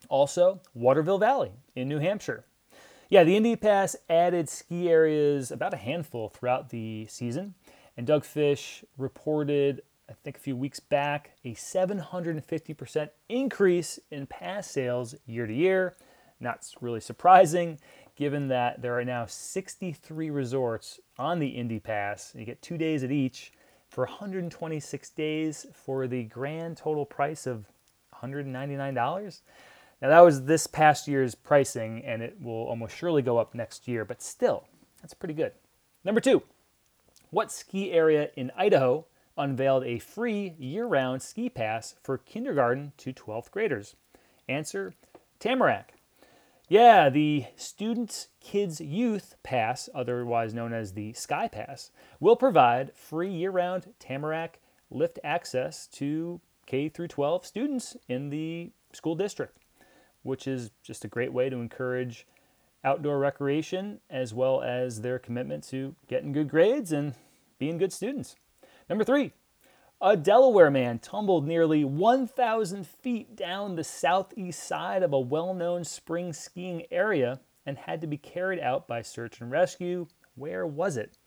Also, 0.09 0.61
Waterville 0.73 1.17
Valley 1.17 1.51
in 1.75 1.87
New 1.87 1.99
Hampshire. 1.99 2.45
Yeah, 3.09 3.23
the 3.23 3.37
Indy 3.37 3.55
Pass 3.55 3.95
added 4.09 4.49
ski 4.49 4.89
areas 4.89 5.51
about 5.51 5.73
a 5.73 5.77
handful 5.77 6.29
throughout 6.29 6.69
the 6.69 7.05
season, 7.09 7.53
and 7.95 8.07
Doug 8.07 8.25
Fish 8.25 8.83
reported, 8.97 9.81
I 10.09 10.13
think 10.23 10.37
a 10.37 10.41
few 10.41 10.55
weeks 10.55 10.79
back, 10.79 11.31
a 11.43 11.53
750% 11.53 13.09
increase 13.29 13.99
in 14.11 14.25
pass 14.25 14.69
sales 14.69 15.15
year 15.25 15.47
to 15.47 15.53
year. 15.53 15.95
Not 16.39 16.65
really 16.81 16.99
surprising, 16.99 17.79
given 18.17 18.47
that 18.47 18.81
there 18.81 18.97
are 18.97 19.05
now 19.05 19.25
63 19.27 20.29
resorts 20.31 20.99
on 21.17 21.39
the 21.39 21.47
Indy 21.47 21.79
Pass. 21.79 22.33
You 22.35 22.45
get 22.45 22.61
two 22.61 22.77
days 22.77 23.03
at 23.03 23.11
each 23.11 23.53
for 23.89 24.05
126 24.05 25.09
days 25.11 25.67
for 25.71 26.07
the 26.07 26.23
grand 26.23 26.77
total 26.77 27.05
price 27.05 27.45
of 27.45 27.65
$199. 28.21 29.41
Now, 30.01 30.09
that 30.09 30.19
was 30.19 30.45
this 30.45 30.67
past 30.67 31.07
year's 31.07 31.35
pricing, 31.35 32.03
and 32.03 32.21
it 32.21 32.37
will 32.41 32.67
almost 32.67 32.95
surely 32.95 33.21
go 33.21 33.37
up 33.37 33.55
next 33.55 33.87
year, 33.87 34.03
but 34.03 34.21
still, 34.21 34.65
that's 35.01 35.13
pretty 35.13 35.33
good. 35.33 35.53
Number 36.03 36.21
two, 36.21 36.41
what 37.29 37.51
ski 37.51 37.91
area 37.91 38.29
in 38.35 38.51
Idaho 38.57 39.05
unveiled 39.37 39.83
a 39.83 39.99
free 39.99 40.55
year 40.57 40.85
round 40.87 41.21
ski 41.21 41.49
pass 41.49 41.95
for 42.01 42.17
kindergarten 42.17 42.93
to 42.97 43.13
12th 43.13 43.51
graders? 43.51 43.95
Answer 44.49 44.93
Tamarack. 45.39 45.93
Yeah, 46.67 47.09
the 47.09 47.45
Students 47.55 48.27
Kids 48.41 48.81
Youth 48.81 49.35
Pass, 49.41 49.89
otherwise 49.95 50.53
known 50.53 50.73
as 50.73 50.93
the 50.93 51.13
Sky 51.13 51.47
Pass, 51.47 51.91
will 52.19 52.35
provide 52.35 52.93
free 52.93 53.31
year 53.31 53.51
round 53.51 53.93
Tamarack 53.99 54.59
lift 54.89 55.19
access 55.23 55.87
to 55.87 56.41
K 56.65 56.89
through 56.89 57.07
12 57.07 57.45
students 57.45 57.95
in 58.09 58.29
the 58.29 58.71
school 58.91 59.15
district 59.15 59.57
which 60.27 60.45
is 60.45 60.71
just 60.83 61.05
a 61.05 61.07
great 61.07 61.31
way 61.31 61.49
to 61.49 61.57
encourage 61.57 62.27
outdoor 62.83 63.17
recreation 63.17 63.99
as 64.09 64.33
well 64.33 64.61
as 64.61 65.01
their 65.01 65.17
commitment 65.17 65.63
to 65.63 65.95
getting 66.07 66.33
good 66.33 66.49
grades 66.49 66.91
and 66.91 67.15
being 67.57 67.77
good 67.77 67.93
students. 67.93 68.35
Number 68.89 69.03
three, 69.03 69.31
a 70.01 70.15
Delaware 70.15 70.69
man 70.69 70.99
tumbled 70.99 71.47
nearly 71.47 71.83
1,000 71.83 72.85
feet 72.85 73.35
down 73.35 73.75
the 73.75 73.83
southeast 73.83 74.63
side 74.63 75.01
of 75.01 75.13
a 75.13 75.19
well 75.19 75.53
known 75.53 75.83
spring 75.83 76.33
skiing 76.33 76.83
area 76.91 77.39
and 77.65 77.77
had 77.77 78.01
to 78.01 78.07
be 78.07 78.17
carried 78.17 78.59
out 78.59 78.87
by 78.87 79.01
search 79.01 79.41
and 79.41 79.51
rescue. 79.51 80.07
Where 80.35 80.67
was 80.67 80.97
it? 80.97 81.17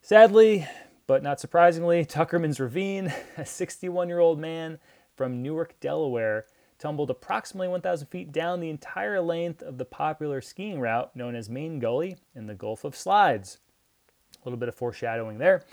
Sadly, 0.00 0.66
but 1.06 1.22
not 1.22 1.38
surprisingly, 1.38 2.04
Tuckerman's 2.04 2.60
Ravine, 2.60 3.12
a 3.36 3.44
61 3.44 4.08
year 4.08 4.20
old 4.20 4.38
man 4.38 4.78
from 5.14 5.42
Newark, 5.42 5.78
Delaware, 5.80 6.46
tumbled 6.78 7.10
approximately 7.10 7.68
1,000 7.68 8.06
feet 8.06 8.32
down 8.32 8.60
the 8.60 8.70
entire 8.70 9.20
length 9.20 9.62
of 9.62 9.76
the 9.76 9.84
popular 9.84 10.40
skiing 10.40 10.80
route 10.80 11.14
known 11.14 11.34
as 11.34 11.50
Main 11.50 11.78
Gully 11.78 12.16
in 12.34 12.46
the 12.46 12.54
Gulf 12.54 12.84
of 12.84 12.96
Slides. 12.96 13.58
A 14.40 14.44
little 14.44 14.58
bit 14.58 14.68
of 14.68 14.76
foreshadowing 14.76 15.38
there. 15.38 15.64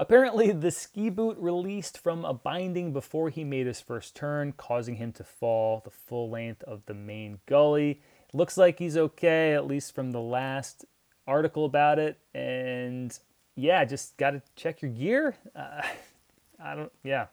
Apparently, 0.00 0.50
the 0.50 0.70
ski 0.70 1.10
boot 1.10 1.36
released 1.38 1.98
from 1.98 2.24
a 2.24 2.32
binding 2.32 2.90
before 2.90 3.28
he 3.28 3.44
made 3.44 3.66
his 3.66 3.82
first 3.82 4.16
turn, 4.16 4.52
causing 4.52 4.96
him 4.96 5.12
to 5.12 5.22
fall 5.22 5.82
the 5.84 5.90
full 5.90 6.30
length 6.30 6.62
of 6.62 6.80
the 6.86 6.94
main 6.94 7.38
gully. 7.44 8.00
Looks 8.32 8.56
like 8.56 8.78
he's 8.78 8.96
okay, 8.96 9.52
at 9.52 9.66
least 9.66 9.94
from 9.94 10.12
the 10.12 10.20
last 10.20 10.86
article 11.26 11.66
about 11.66 11.98
it. 11.98 12.18
And 12.32 13.16
yeah, 13.56 13.84
just 13.84 14.16
got 14.16 14.30
to 14.30 14.42
check 14.56 14.80
your 14.80 14.90
gear. 14.90 15.36
Uh, 15.54 15.82
I 16.64 16.74
don't, 16.74 16.92
yeah. 17.04 17.26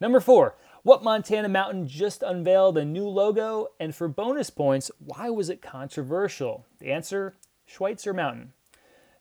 Number 0.00 0.18
four, 0.18 0.56
what 0.82 1.04
Montana 1.04 1.48
mountain 1.48 1.86
just 1.86 2.24
unveiled 2.24 2.78
a 2.78 2.84
new 2.84 3.06
logo? 3.06 3.68
And 3.78 3.94
for 3.94 4.08
bonus 4.08 4.50
points, 4.50 4.90
why 4.98 5.30
was 5.30 5.48
it 5.48 5.62
controversial? 5.62 6.66
The 6.80 6.90
answer 6.90 7.36
Schweitzer 7.64 8.12
Mountain. 8.12 8.54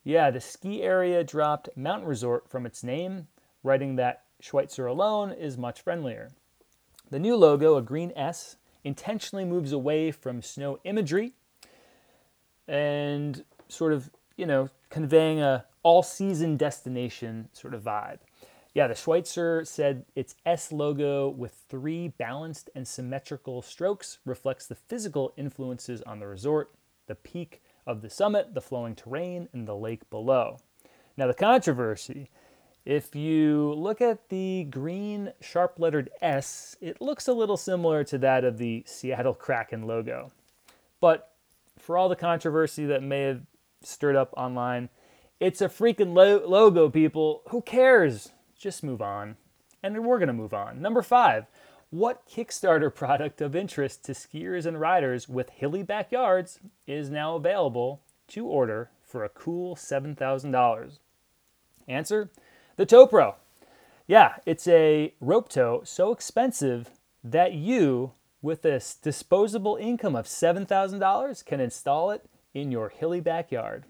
Yeah, 0.04 0.32
the 0.32 0.42
ski 0.42 0.82
area 0.82 1.24
dropped 1.24 1.70
mountain 1.76 2.08
resort 2.08 2.50
from 2.50 2.66
its 2.66 2.84
name, 2.84 3.28
writing 3.64 3.96
that 3.98 4.24
Schweitzer 4.40 4.88
alone 4.88 5.32
is 5.32 5.58
much 5.58 5.82
friendlier. 5.82 6.32
The 7.12 7.20
new 7.20 7.36
logo, 7.36 7.78
a 7.78 7.82
green 7.82 8.12
S, 8.16 8.56
intentionally 8.84 9.46
moves 9.46 9.72
away 9.72 10.12
from 10.12 10.42
snow 10.42 10.80
imagery 10.84 11.34
and 12.68 13.44
sort 13.68 13.94
of, 13.94 14.10
you 14.38 14.46
know, 14.46 14.70
conveying 14.90 15.40
a 15.40 15.66
all 15.84 16.02
season 16.02 16.58
destination 16.58 17.50
sort 17.54 17.74
of 17.74 17.84
vibe. 17.84 18.20
Yeah, 18.74 18.88
the 18.88 18.96
Schweitzer 18.96 19.66
said 19.66 20.06
its 20.16 20.36
S 20.46 20.72
logo 20.72 21.30
with 21.30 21.54
three 21.70 22.08
balanced 22.08 22.70
and 22.74 22.88
symmetrical 22.88 23.62
strokes 23.62 24.20
reflects 24.26 24.66
the 24.66 24.76
physical 24.76 25.34
influences 25.36 26.02
on 26.04 26.20
the 26.20 26.28
resort, 26.28 26.74
the 27.08 27.16
peak 27.16 27.62
of 27.86 28.02
the 28.02 28.10
summit, 28.10 28.54
the 28.54 28.62
flowing 28.62 28.96
terrain, 28.96 29.50
and 29.54 29.68
the 29.68 29.76
lake 29.76 30.10
below. 30.10 30.58
Now, 31.18 31.28
the 31.28 31.34
controversy 31.34 32.30
if 32.86 33.16
you 33.16 33.74
look 33.74 34.02
at 34.02 34.30
the 34.30 34.66
green 34.70 35.34
sharp 35.40 35.76
lettered 35.78 36.10
S, 36.22 36.76
it 36.82 37.00
looks 37.00 37.28
a 37.28 37.34
little 37.34 37.58
similar 37.58 38.04
to 38.06 38.18
that 38.20 38.44
of 38.44 38.58
the 38.58 38.84
Seattle 38.88 39.36
Kraken 39.36 39.84
logo. 39.84 40.32
But 41.00 41.32
for 41.78 41.96
all 41.96 42.10
the 42.10 42.16
controversy 42.16 42.86
that 42.88 43.04
may 43.04 43.22
have 43.22 43.42
stirred 43.84 44.16
up 44.16 44.34
online, 44.36 44.90
it's 45.40 45.62
a 45.62 45.70
freaking 45.70 46.16
lo- 46.16 46.44
logo, 46.46 46.90
people. 46.90 47.44
Who 47.50 47.62
cares? 47.62 48.32
just 48.58 48.84
move 48.84 49.02
on. 49.02 49.38
And 49.82 50.06
we're 50.06 50.20
going 50.20 50.28
to 50.28 50.34
move 50.34 50.54
on. 50.54 50.82
Number 50.82 51.02
five, 51.02 51.48
what 51.92 52.28
Kickstarter 52.28 52.94
product 52.96 53.42
of 53.42 53.56
interest 53.56 54.04
to 54.06 54.14
skiers 54.14 54.66
and 54.66 54.80
riders 54.80 55.30
with 55.30 55.50
hilly 55.52 55.84
backyards 55.84 56.60
is 56.88 57.10
now 57.10 57.36
available 57.36 58.02
to 58.30 58.48
order 58.48 58.90
for 59.04 59.24
a 59.24 59.30
cool 59.30 59.76
$7,000? 59.76 61.00
Answer 61.88 62.30
the 62.78 62.86
Tow 62.86 63.06
Pro. 63.06 63.36
Yeah, 64.08 64.36
it's 64.46 64.68
a 64.68 65.14
rope 65.22 65.50
tow 65.50 65.82
so 65.84 66.12
expensive 66.12 66.90
that 67.24 67.54
you, 67.54 68.14
with 68.42 68.66
a 68.66 68.76
s- 68.76 68.96
disposable 68.96 69.76
income 69.76 70.16
of 70.16 70.26
$7,000, 70.26 71.46
can 71.46 71.60
install 71.60 72.12
it 72.12 72.26
in 72.54 72.72
your 72.72 72.90
hilly 72.90 73.22
backyard. 73.22 73.86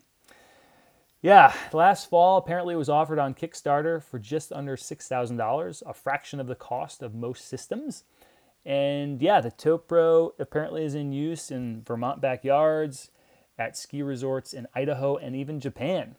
Yeah, 1.22 1.54
last 1.72 2.10
fall 2.10 2.38
apparently 2.38 2.74
it 2.74 2.78
was 2.78 2.90
offered 2.90 3.20
on 3.20 3.36
Kickstarter 3.36 4.02
for 4.02 4.18
just 4.18 4.52
under 4.52 4.76
$6,000, 4.76 5.84
a 5.86 5.94
fraction 5.94 6.40
of 6.40 6.48
the 6.48 6.56
cost 6.56 7.04
of 7.04 7.14
most 7.14 7.48
systems. 7.48 8.04
And 8.66 9.22
yeah, 9.22 9.40
the 9.40 9.52
Topro 9.52 10.32
apparently 10.40 10.84
is 10.84 10.96
in 10.96 11.12
use 11.12 11.52
in 11.52 11.84
Vermont 11.84 12.22
backyards, 12.22 13.12
at 13.58 13.78
ski 13.78 14.02
resorts 14.02 14.54
in 14.54 14.68
Idaho, 14.74 15.16
and 15.18 15.36
even 15.36 15.60
Japan. 15.60 16.16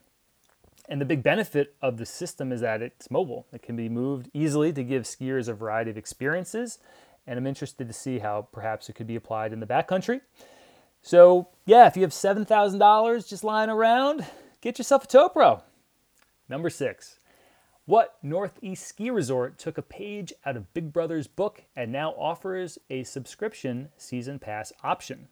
And 0.88 1.00
the 1.00 1.04
big 1.04 1.22
benefit 1.24 1.74
of 1.82 1.96
the 1.96 2.06
system 2.06 2.52
is 2.52 2.60
that 2.60 2.82
it's 2.82 3.10
mobile. 3.10 3.46
It 3.52 3.62
can 3.62 3.74
be 3.74 3.88
moved 3.88 4.28
easily 4.32 4.72
to 4.72 4.84
give 4.84 5.02
skiers 5.02 5.48
a 5.48 5.54
variety 5.54 5.90
of 5.90 5.96
experiences. 5.96 6.78
And 7.26 7.38
I'm 7.38 7.46
interested 7.46 7.88
to 7.88 7.94
see 7.94 8.20
how 8.20 8.48
perhaps 8.52 8.88
it 8.88 8.94
could 8.94 9.06
be 9.06 9.16
applied 9.16 9.52
in 9.52 9.60
the 9.60 9.66
backcountry. 9.66 10.20
So, 11.00 11.48
yeah, 11.66 11.88
if 11.88 11.96
you 11.96 12.02
have 12.02 12.12
$7,000 12.12 13.28
just 13.28 13.42
lying 13.42 13.70
around, 13.70 14.24
get 14.62 14.78
yourself 14.78 15.04
a 15.04 15.06
Topro. 15.06 15.60
Number 16.48 16.70
six, 16.70 17.18
what 17.84 18.16
Northeast 18.22 18.86
ski 18.86 19.10
resort 19.10 19.58
took 19.58 19.76
a 19.76 19.82
page 19.82 20.32
out 20.46 20.56
of 20.56 20.72
Big 20.72 20.92
Brother's 20.92 21.26
book 21.26 21.64
and 21.76 21.92
now 21.92 22.12
offers 22.12 22.78
a 22.88 23.02
subscription 23.02 23.90
season 23.98 24.38
pass 24.38 24.72
option? 24.82 25.28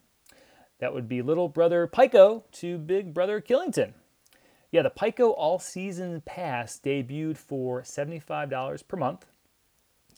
That 0.80 0.92
would 0.92 1.08
be 1.08 1.22
Little 1.22 1.48
Brother 1.48 1.86
Pico 1.86 2.44
to 2.52 2.76
Big 2.76 3.14
Brother 3.14 3.40
Killington. 3.40 3.94
Yeah, 4.72 4.82
the 4.82 4.90
Pico 4.90 5.30
All 5.30 5.58
Season 5.58 6.22
Pass 6.24 6.80
debuted 6.82 7.36
for 7.36 7.82
$75 7.82 8.86
per 8.86 8.96
month. 8.96 9.26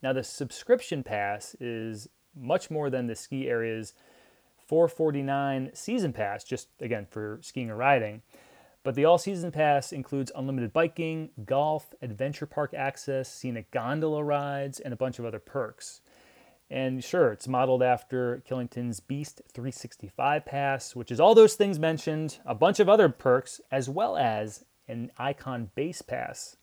Now, 0.02 0.12
the 0.12 0.22
subscription 0.22 1.02
pass 1.02 1.54
is 1.60 2.08
much 2.34 2.70
more 2.70 2.90
than 2.90 3.06
the 3.06 3.14
ski 3.14 3.48
area's 3.48 3.94
449 4.66 5.70
season 5.74 6.12
pass, 6.12 6.44
just 6.44 6.68
again 6.80 7.06
for 7.10 7.38
skiing 7.42 7.70
or 7.70 7.76
riding. 7.76 8.22
But 8.84 8.96
the 8.96 9.04
all 9.04 9.18
season 9.18 9.52
pass 9.52 9.92
includes 9.92 10.32
unlimited 10.34 10.72
biking, 10.72 11.30
golf, 11.44 11.94
adventure 12.02 12.46
park 12.46 12.74
access, 12.74 13.32
scenic 13.32 13.70
gondola 13.70 14.24
rides, 14.24 14.80
and 14.80 14.92
a 14.92 14.96
bunch 14.96 15.18
of 15.18 15.24
other 15.24 15.38
perks. 15.38 16.00
And 16.68 17.04
sure, 17.04 17.32
it's 17.32 17.46
modeled 17.46 17.82
after 17.82 18.42
Killington's 18.48 18.98
Beast 18.98 19.42
365 19.52 20.46
pass, 20.46 20.96
which 20.96 21.12
is 21.12 21.20
all 21.20 21.34
those 21.34 21.54
things 21.54 21.78
mentioned, 21.78 22.38
a 22.46 22.54
bunch 22.54 22.80
of 22.80 22.88
other 22.88 23.08
perks, 23.08 23.60
as 23.70 23.88
well 23.88 24.16
as 24.16 24.64
an 24.88 25.12
Ikon 25.20 25.68
base 25.74 26.02
pass. 26.02 26.56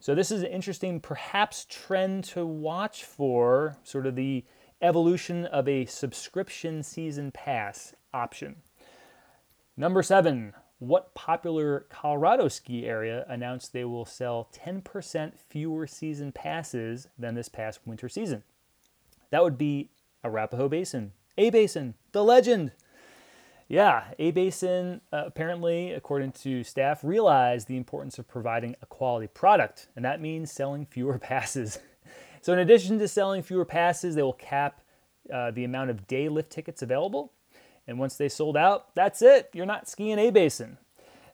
So 0.00 0.14
this 0.14 0.30
is 0.30 0.42
an 0.42 0.50
interesting, 0.50 1.00
perhaps, 1.00 1.66
trend 1.70 2.24
to 2.24 2.44
watch 2.44 3.04
for 3.04 3.76
sort 3.84 4.06
of 4.06 4.16
the 4.16 4.44
evolution 4.82 5.46
of 5.46 5.66
a 5.66 5.86
subscription 5.86 6.82
season 6.82 7.30
pass 7.30 7.94
option. 8.12 8.56
Number 9.76 10.02
seven, 10.02 10.52
what 10.88 11.14
popular 11.14 11.86
Colorado 11.88 12.48
ski 12.48 12.86
area 12.86 13.24
announced 13.28 13.72
they 13.72 13.84
will 13.84 14.04
sell 14.04 14.48
10% 14.52 15.32
fewer 15.48 15.86
season 15.86 16.32
passes 16.32 17.08
than 17.18 17.34
this 17.34 17.48
past 17.48 17.80
winter 17.84 18.08
season? 18.08 18.42
That 19.30 19.42
would 19.42 19.58
be 19.58 19.90
Arapahoe 20.22 20.68
Basin, 20.68 21.12
A 21.36 21.50
Basin, 21.50 21.94
the 22.12 22.22
legend. 22.22 22.72
Yeah, 23.68 24.04
A 24.18 24.30
Basin 24.30 25.00
uh, 25.12 25.24
apparently, 25.26 25.92
according 25.92 26.32
to 26.32 26.62
staff, 26.62 27.02
realized 27.02 27.66
the 27.66 27.76
importance 27.76 28.18
of 28.18 28.28
providing 28.28 28.76
a 28.82 28.86
quality 28.86 29.26
product, 29.26 29.88
and 29.96 30.04
that 30.04 30.20
means 30.20 30.52
selling 30.52 30.86
fewer 30.86 31.18
passes. 31.20 31.78
So, 32.42 32.52
in 32.52 32.58
addition 32.58 32.98
to 32.98 33.08
selling 33.08 33.42
fewer 33.42 33.64
passes, 33.64 34.14
they 34.14 34.22
will 34.22 34.34
cap 34.34 34.82
uh, 35.32 35.50
the 35.50 35.64
amount 35.64 35.90
of 35.90 36.06
day 36.06 36.28
lift 36.28 36.50
tickets 36.50 36.82
available. 36.82 37.32
And 37.86 37.98
once 37.98 38.16
they 38.16 38.28
sold 38.28 38.56
out, 38.56 38.94
that's 38.94 39.22
it. 39.22 39.50
You're 39.52 39.66
not 39.66 39.88
skiing 39.88 40.18
A 40.18 40.30
Basin. 40.30 40.78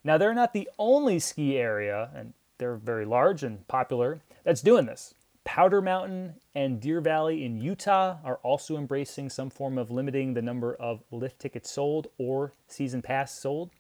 Now, 0.02 0.18
they're 0.18 0.34
not 0.34 0.52
the 0.52 0.68
only 0.78 1.18
ski 1.18 1.58
area, 1.58 2.10
and 2.14 2.32
they're 2.58 2.76
very 2.76 3.04
large 3.04 3.42
and 3.42 3.66
popular, 3.68 4.20
that's 4.44 4.62
doing 4.62 4.86
this. 4.86 5.14
Powder 5.44 5.80
Mountain 5.80 6.34
and 6.54 6.80
Deer 6.80 7.00
Valley 7.00 7.44
in 7.44 7.60
Utah 7.60 8.18
are 8.24 8.36
also 8.42 8.76
embracing 8.76 9.30
some 9.30 9.50
form 9.50 9.78
of 9.78 9.90
limiting 9.90 10.34
the 10.34 10.42
number 10.42 10.74
of 10.74 11.02
lift 11.10 11.38
tickets 11.38 11.70
sold 11.70 12.08
or 12.18 12.52
season 12.68 13.02
pass 13.02 13.34
sold. 13.38 13.70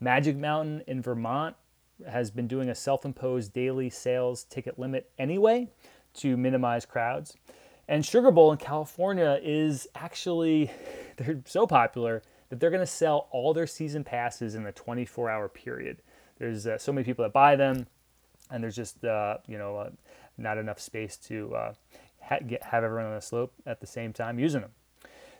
Magic 0.00 0.36
Mountain 0.36 0.82
in 0.86 1.02
Vermont 1.02 1.54
has 2.08 2.30
been 2.30 2.48
doing 2.48 2.68
a 2.68 2.74
self 2.74 3.04
imposed 3.04 3.52
daily 3.52 3.90
sales 3.90 4.44
ticket 4.44 4.78
limit 4.78 5.10
anyway 5.18 5.68
to 6.14 6.36
minimize 6.36 6.84
crowds. 6.84 7.36
And 7.88 8.04
Sugar 8.04 8.30
Bowl 8.30 8.52
in 8.52 8.58
California 8.58 9.38
is 9.42 9.88
actually, 9.94 10.70
they're 11.16 11.42
so 11.46 11.66
popular 11.66 12.22
that 12.48 12.60
they're 12.60 12.70
going 12.70 12.80
to 12.80 12.86
sell 12.86 13.28
all 13.30 13.54
their 13.54 13.66
season 13.66 14.04
passes 14.04 14.54
in 14.54 14.66
a 14.66 14.72
24 14.72 15.30
hour 15.30 15.48
period. 15.48 16.02
There's 16.38 16.66
uh, 16.66 16.78
so 16.78 16.92
many 16.92 17.04
people 17.04 17.24
that 17.24 17.32
buy 17.32 17.56
them, 17.56 17.86
and 18.50 18.62
there's 18.62 18.76
just, 18.76 19.04
uh, 19.04 19.38
you 19.46 19.58
know, 19.58 19.76
uh, 19.76 19.90
not 20.38 20.58
enough 20.58 20.80
space 20.80 21.16
to 21.16 21.54
uh, 21.54 21.72
ha- 22.20 22.40
get, 22.46 22.62
have 22.62 22.84
everyone 22.84 23.06
on 23.06 23.14
the 23.14 23.20
slope 23.20 23.52
at 23.66 23.80
the 23.80 23.86
same 23.86 24.12
time 24.12 24.38
using 24.38 24.60
them. 24.60 24.70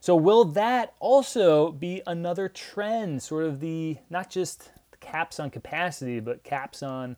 So, 0.01 0.17
will 0.17 0.45
that 0.47 0.95
also 0.99 1.71
be 1.71 2.03
another 2.07 2.49
trend? 2.49 3.23
Sort 3.23 3.45
of 3.45 3.61
the 3.61 3.99
not 4.11 4.31
just 4.31 4.71
caps 5.01 5.39
on 5.39 5.51
capacity, 5.51 6.19
but 6.19 6.43
caps 6.43 6.83
on 6.83 7.17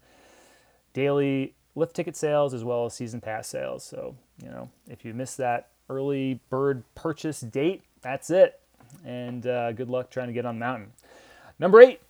daily 0.92 1.54
lift 1.74 1.94
ticket 1.94 2.16
sales 2.16 2.54
as 2.54 2.64
well 2.64 2.86
as 2.86 2.94
season 2.94 3.20
pass 3.20 3.48
sales. 3.48 3.84
So, 3.84 4.16
you 4.42 4.48
know, 4.48 4.70
if 4.88 5.04
you 5.04 5.14
miss 5.14 5.36
that 5.36 5.68
early 5.88 6.40
bird 6.50 6.82
purchase 6.94 7.40
date, 7.40 7.82
that's 8.00 8.30
it. 8.30 8.60
And 9.04 9.46
uh, 9.46 9.72
good 9.72 9.88
luck 9.88 10.10
trying 10.10 10.28
to 10.28 10.32
get 10.32 10.46
on 10.46 10.56
the 10.56 10.60
mountain. 10.60 10.92
Number 11.58 11.80
eight, 11.80 12.00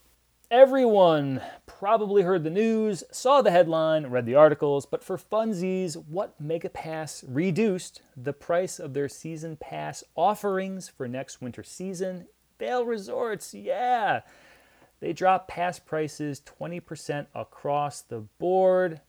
everyone 0.51 1.41
probably 1.67 2.23
heard 2.23 2.45
the 2.45 2.51
news, 2.51 3.05
saw 3.11 3.43
the 3.43 3.51
headline, 3.51 4.07
read 4.07 4.27
the 4.27 4.35
articles, 4.35 4.87
but 4.87 5.03
for 5.03 5.19
funsies, 5.19 5.97
what 5.97 6.39
Mega 6.41 6.69
Pass 6.69 7.25
reduced 7.27 8.03
the 8.17 8.33
price 8.33 8.79
of 8.79 8.95
their 8.95 9.09
season 9.09 9.57
pass 9.57 10.05
offerings 10.15 10.89
for 10.89 11.09
next 11.09 11.41
winter 11.41 11.63
season? 11.63 12.27
Vail 12.59 12.85
Resorts, 12.85 13.55
yeah. 13.55 14.21
They 15.01 15.13
dropped 15.13 15.49
pass 15.49 15.79
prices 15.79 16.41
20% 16.41 17.27
across 17.35 18.01
the 18.01 18.21
board. 18.39 19.01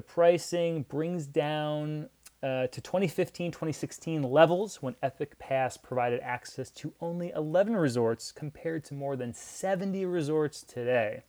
The 0.00 0.06
pricing 0.06 0.84
brings 0.84 1.26
down 1.26 2.08
uh, 2.42 2.68
to 2.68 2.80
2015 2.80 3.50
2016 3.50 4.22
levels 4.22 4.80
when 4.80 4.96
Epic 5.02 5.38
Pass 5.38 5.76
provided 5.76 6.20
access 6.22 6.70
to 6.70 6.94
only 7.02 7.32
11 7.36 7.76
resorts 7.76 8.32
compared 8.32 8.82
to 8.84 8.94
more 8.94 9.14
than 9.14 9.34
70 9.34 10.06
resorts 10.06 10.62
today. 10.62 11.24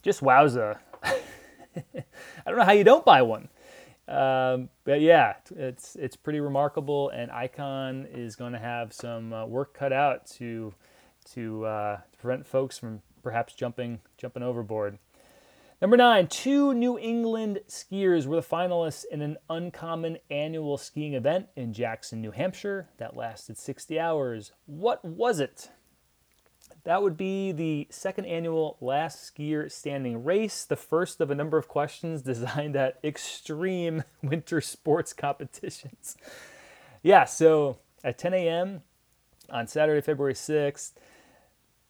Just 0.00 0.20
wowza. 0.20 0.78
I 1.02 2.04
don't 2.46 2.56
know 2.56 2.62
how 2.62 2.70
you 2.70 2.84
don't 2.84 3.04
buy 3.04 3.22
one. 3.22 3.48
Um, 4.06 4.68
but 4.84 5.00
yeah, 5.00 5.34
it's 5.56 5.96
it's 5.96 6.14
pretty 6.14 6.38
remarkable, 6.38 7.08
and 7.08 7.32
Ikon 7.32 8.06
is 8.16 8.36
going 8.36 8.52
to 8.52 8.60
have 8.60 8.92
some 8.92 9.32
uh, 9.32 9.44
work 9.44 9.74
cut 9.74 9.92
out 9.92 10.24
to 10.36 10.72
to, 11.32 11.66
uh, 11.66 11.96
to 11.96 12.18
prevent 12.18 12.46
folks 12.46 12.78
from 12.78 13.02
perhaps 13.24 13.54
jumping 13.54 13.98
jumping 14.18 14.44
overboard. 14.44 14.98
Number 15.84 15.98
nine, 15.98 16.28
two 16.28 16.72
New 16.72 16.98
England 16.98 17.60
skiers 17.68 18.24
were 18.24 18.36
the 18.36 18.42
finalists 18.42 19.04
in 19.04 19.20
an 19.20 19.36
uncommon 19.50 20.16
annual 20.30 20.78
skiing 20.78 21.12
event 21.12 21.48
in 21.56 21.74
Jackson, 21.74 22.22
New 22.22 22.30
Hampshire 22.30 22.88
that 22.96 23.18
lasted 23.18 23.58
60 23.58 24.00
hours. 24.00 24.52
What 24.64 25.04
was 25.04 25.40
it? 25.40 25.68
That 26.84 27.02
would 27.02 27.18
be 27.18 27.52
the 27.52 27.86
second 27.90 28.24
annual 28.24 28.78
Last 28.80 29.30
Skier 29.30 29.70
Standing 29.70 30.24
Race, 30.24 30.64
the 30.64 30.74
first 30.74 31.20
of 31.20 31.30
a 31.30 31.34
number 31.34 31.58
of 31.58 31.68
questions 31.68 32.22
designed 32.22 32.76
at 32.76 32.98
extreme 33.04 34.04
winter 34.22 34.62
sports 34.62 35.12
competitions. 35.12 36.16
Yeah, 37.02 37.26
so 37.26 37.76
at 38.02 38.16
10 38.16 38.32
a.m. 38.32 38.80
on 39.50 39.66
Saturday, 39.66 40.00
February 40.00 40.32
6th, 40.32 40.92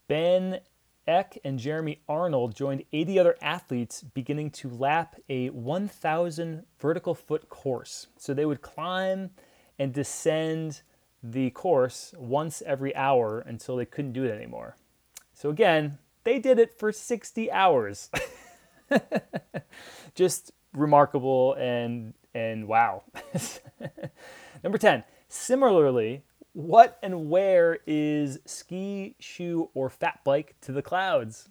Ben 0.08 0.58
Eck 1.06 1.38
and 1.44 1.58
Jeremy 1.58 2.00
Arnold 2.08 2.54
joined 2.54 2.84
80 2.92 3.18
other 3.18 3.36
athletes 3.42 4.02
beginning 4.02 4.50
to 4.50 4.70
lap 4.70 5.16
a 5.28 5.50
1,000 5.50 6.64
vertical 6.78 7.14
foot 7.14 7.48
course. 7.48 8.06
So 8.16 8.32
they 8.32 8.46
would 8.46 8.62
climb 8.62 9.30
and 9.78 9.92
descend 9.92 10.82
the 11.22 11.50
course 11.50 12.14
once 12.16 12.62
every 12.66 12.94
hour 12.94 13.40
until 13.40 13.76
they 13.76 13.84
couldn't 13.84 14.12
do 14.12 14.24
it 14.24 14.34
anymore. 14.34 14.76
So 15.32 15.50
again, 15.50 15.98
they 16.24 16.38
did 16.38 16.58
it 16.58 16.78
for 16.78 16.92
60 16.92 17.50
hours. 17.50 18.10
Just 20.14 20.52
remarkable 20.72 21.54
and 21.54 22.14
and 22.34 22.66
wow. 22.66 23.04
Number 24.62 24.78
10. 24.78 25.04
Similarly, 25.28 26.22
What 26.54 26.98
and 27.02 27.28
where 27.28 27.80
is 27.84 28.38
ski, 28.46 29.16
shoe, 29.18 29.70
or 29.74 29.90
fat 29.90 30.20
bike 30.24 30.54
to 30.62 30.72
the 30.72 30.82
clouds? 30.82 31.48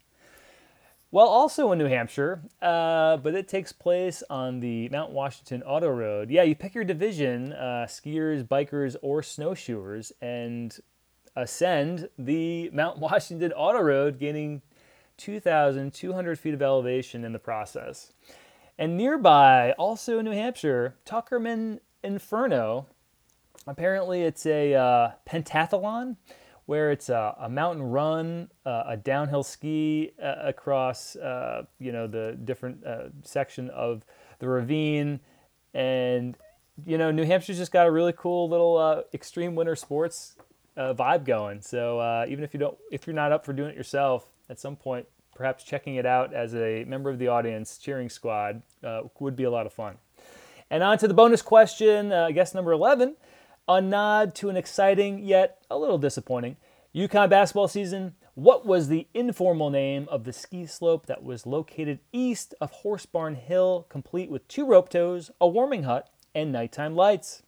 Well, 1.11 1.27
also 1.27 1.71
in 1.73 1.77
New 1.77 1.87
Hampshire, 1.87 2.41
uh, 2.61 3.17
but 3.17 3.35
it 3.35 3.47
takes 3.47 3.71
place 3.71 4.23
on 4.29 4.61
the 4.61 4.89
Mount 4.89 5.11
Washington 5.11 5.61
Auto 5.61 5.89
Road. 5.89 6.31
Yeah, 6.31 6.43
you 6.43 6.55
pick 6.55 6.73
your 6.73 6.85
division 6.85 7.53
uh, 7.53 7.85
skiers, 7.87 8.47
bikers, 8.47 8.95
or 9.01 9.21
snowshoers 9.21 10.11
and 10.21 10.75
ascend 11.35 12.09
the 12.17 12.69
Mount 12.71 12.97
Washington 12.99 13.51
Auto 13.51 13.81
Road, 13.81 14.19
gaining 14.19 14.61
2,200 15.17 16.39
feet 16.39 16.53
of 16.53 16.61
elevation 16.61 17.25
in 17.25 17.33
the 17.33 17.39
process. 17.39 18.13
And 18.79 18.97
nearby, 18.97 19.73
also 19.73 20.17
in 20.17 20.25
New 20.25 20.31
Hampshire, 20.31 20.95
Tuckerman 21.05 21.79
Inferno. 22.03 22.87
Apparently, 23.65 24.23
it's 24.23 24.45
a 24.45 24.73
uh, 24.73 25.11
pentathlon 25.27 26.17
where 26.65 26.91
it's 26.91 27.09
a, 27.09 27.35
a 27.39 27.49
mountain 27.49 27.83
run, 27.83 28.49
uh, 28.65 28.83
a 28.87 28.97
downhill 28.97 29.43
ski 29.43 30.11
uh, 30.21 30.35
across, 30.43 31.15
uh, 31.17 31.63
you 31.79 31.91
know, 31.91 32.07
the 32.07 32.37
different 32.43 32.85
uh, 32.85 33.09
section 33.23 33.69
of 33.69 34.03
the 34.39 34.47
ravine, 34.47 35.19
and 35.73 36.37
you 36.85 36.97
know, 36.97 37.11
New 37.11 37.25
Hampshire's 37.25 37.57
just 37.57 37.71
got 37.71 37.85
a 37.85 37.91
really 37.91 38.13
cool 38.13 38.49
little 38.49 38.77
uh, 38.77 39.01
extreme 39.13 39.55
winter 39.55 39.75
sports 39.75 40.35
vibe 40.75 41.23
going. 41.23 41.61
So 41.61 42.25
even 42.27 42.43
if 42.43 42.53
you 42.53 42.59
don't, 42.59 42.77
if 42.91 43.05
you're 43.05 43.15
not 43.15 43.31
up 43.31 43.45
for 43.45 43.53
doing 43.53 43.69
it 43.69 43.75
yourself, 43.75 44.27
at 44.49 44.59
some 44.59 44.75
point, 44.75 45.05
perhaps 45.35 45.63
checking 45.63 45.95
it 45.95 46.05
out 46.05 46.33
as 46.33 46.55
a 46.55 46.83
member 46.85 47.11
of 47.11 47.19
the 47.19 47.27
audience 47.27 47.77
cheering 47.77 48.09
squad 48.09 48.63
would 49.19 49.35
be 49.35 49.43
a 49.43 49.51
lot 49.51 49.67
of 49.67 49.73
fun. 49.73 49.97
And 50.71 50.81
on 50.81 50.97
to 50.97 51.07
the 51.07 51.13
bonus 51.13 51.43
question, 51.43 52.09
guess 52.33 52.55
number 52.55 52.71
11 52.71 53.15
a 53.67 53.81
nod 53.81 54.35
to 54.35 54.49
an 54.49 54.57
exciting 54.57 55.19
yet 55.19 55.63
a 55.69 55.77
little 55.77 55.97
disappointing 55.97 56.57
UConn 56.95 57.29
basketball 57.29 57.67
season. 57.67 58.13
What 58.35 58.65
was 58.65 58.87
the 58.87 59.07
informal 59.13 59.69
name 59.69 60.07
of 60.09 60.23
the 60.23 60.33
ski 60.33 60.65
slope 60.65 61.05
that 61.05 61.23
was 61.23 61.45
located 61.45 61.99
east 62.11 62.53
of 62.59 62.71
Horse 62.71 63.05
Barn 63.05 63.35
Hill, 63.35 63.85
complete 63.89 64.29
with 64.29 64.47
two 64.47 64.65
rope 64.65 64.89
tows, 64.89 65.29
a 65.39 65.47
warming 65.47 65.83
hut, 65.83 66.09
and 66.33 66.51
nighttime 66.51 66.95
lights? 66.95 67.43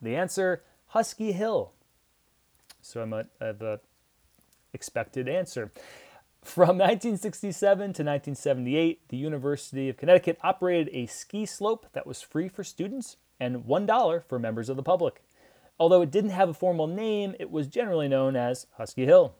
The 0.00 0.16
answer 0.16 0.62
Husky 0.88 1.32
Hill. 1.32 1.72
So 2.80 3.00
I'm 3.00 3.12
a, 3.12 3.26
I 3.40 3.46
have 3.46 3.62
a 3.62 3.80
expected 4.72 5.28
answer. 5.28 5.72
From 6.42 6.68
1967 6.78 7.78
to 7.78 7.86
1978, 7.86 9.08
the 9.08 9.16
University 9.16 9.88
of 9.88 9.96
Connecticut 9.96 10.38
operated 10.42 10.90
a 10.92 11.06
ski 11.06 11.46
slope 11.46 11.86
that 11.92 12.06
was 12.06 12.20
free 12.20 12.48
for 12.48 12.64
students 12.64 13.16
and 13.42 13.64
$1 13.64 14.24
for 14.28 14.38
members 14.38 14.68
of 14.68 14.76
the 14.76 14.84
public. 14.84 15.20
Although 15.80 16.02
it 16.02 16.12
didn't 16.12 16.30
have 16.30 16.48
a 16.48 16.54
formal 16.54 16.86
name, 16.86 17.34
it 17.40 17.50
was 17.50 17.66
generally 17.66 18.06
known 18.06 18.36
as 18.36 18.68
Husky 18.76 19.04
Hill. 19.04 19.34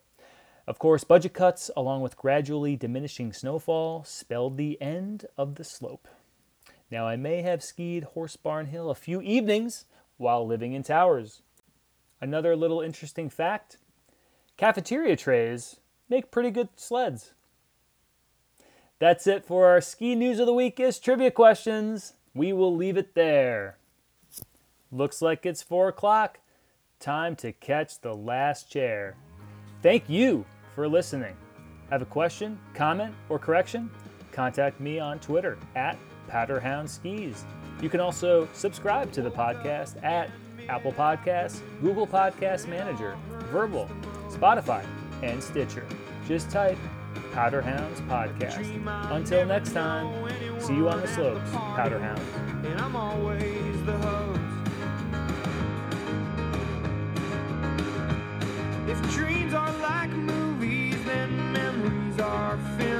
Of 0.67 0.81
course, 0.81 1.05
budget 1.05 1.35
cuts, 1.35 1.71
along 1.77 2.03
with 2.03 2.17
gradually 2.17 2.75
diminishing 2.75 3.33
snowfall, 3.33 4.03
spelled 4.03 4.57
the 4.57 4.81
end 4.83 5.27
of 5.39 5.55
the 5.55 5.63
slope. 5.63 6.09
Now, 6.91 7.07
I 7.07 7.15
may 7.15 7.43
have 7.43 7.63
skied 7.63 8.03
Horse 8.03 8.35
Barn 8.35 8.67
Hill 8.67 8.91
a 8.91 8.97
few 8.97 9.23
evenings 9.23 9.85
while 10.17 10.45
living 10.45 10.73
in 10.73 10.83
Towers. 10.83 11.43
Another 12.21 12.57
little 12.57 12.81
interesting 12.81 13.31
fact 13.31 13.77
cafeteria 14.57 15.17
trays 15.17 15.77
make 16.09 16.33
pretty 16.33 16.51
good 16.51 16.69
sleds. 16.75 17.35
That's 18.99 19.29
it 19.29 19.45
for 19.45 19.67
our 19.67 19.81
ski 19.81 20.17
news 20.17 20.41
of 20.41 20.47
the 20.47 20.53
week 20.53 20.81
is 20.81 20.99
trivia 20.99 21.31
questions. 21.31 22.15
We 22.35 22.53
will 22.53 22.75
leave 22.75 22.97
it 22.97 23.15
there. 23.15 23.79
Looks 24.93 25.23
like 25.23 25.47
it's 25.47 25.63
4 25.63 25.89
o'clock. 25.89 26.39
Time 27.01 27.35
to 27.37 27.53
catch 27.53 27.99
the 28.01 28.15
last 28.15 28.71
chair. 28.71 29.17
Thank 29.83 30.09
you 30.09 30.45
for 30.75 30.87
listening. 30.87 31.35
Have 31.91 32.03
a 32.03 32.07
question, 32.07 32.59
comment, 32.75 33.15
or 33.29 33.39
correction? 33.39 33.91
Contact 34.31 34.81
me 34.81 34.99
on 34.99 35.19
Twitter 35.19 35.59
at 35.75 35.99
PowderhoundSkis. 36.31 37.43
You 37.81 37.89
can 37.89 38.01
also 38.01 38.49
subscribe 38.53 39.11
to 39.13 39.23
the 39.23 39.31
podcast 39.31 40.03
at 40.05 40.31
Apple 40.69 40.93
Podcasts, 40.93 41.61
Google 41.81 42.07
Podcast 42.07 42.69
Manager, 42.69 43.17
Verbal, 43.51 43.91
Spotify, 44.29 44.85
and 45.23 45.43
Stitcher. 45.43 45.87
Just 46.29 46.51
type 46.51 46.79
Powderhounds 47.33 48.07
Podcast. 48.09 49.11
Until 49.11 49.47
next 49.47 49.73
time, 49.73 50.31
see 50.61 50.75
you 50.75 50.89
on 50.89 51.01
the 51.01 51.09
slopes, 51.09 51.51
Powderhound. 51.51 52.21
dreams 59.11 59.55
are 59.55 59.73
like 59.79 60.11
movies 60.11 61.07
and 61.07 61.53
memories 61.53 62.21
are. 62.21 62.92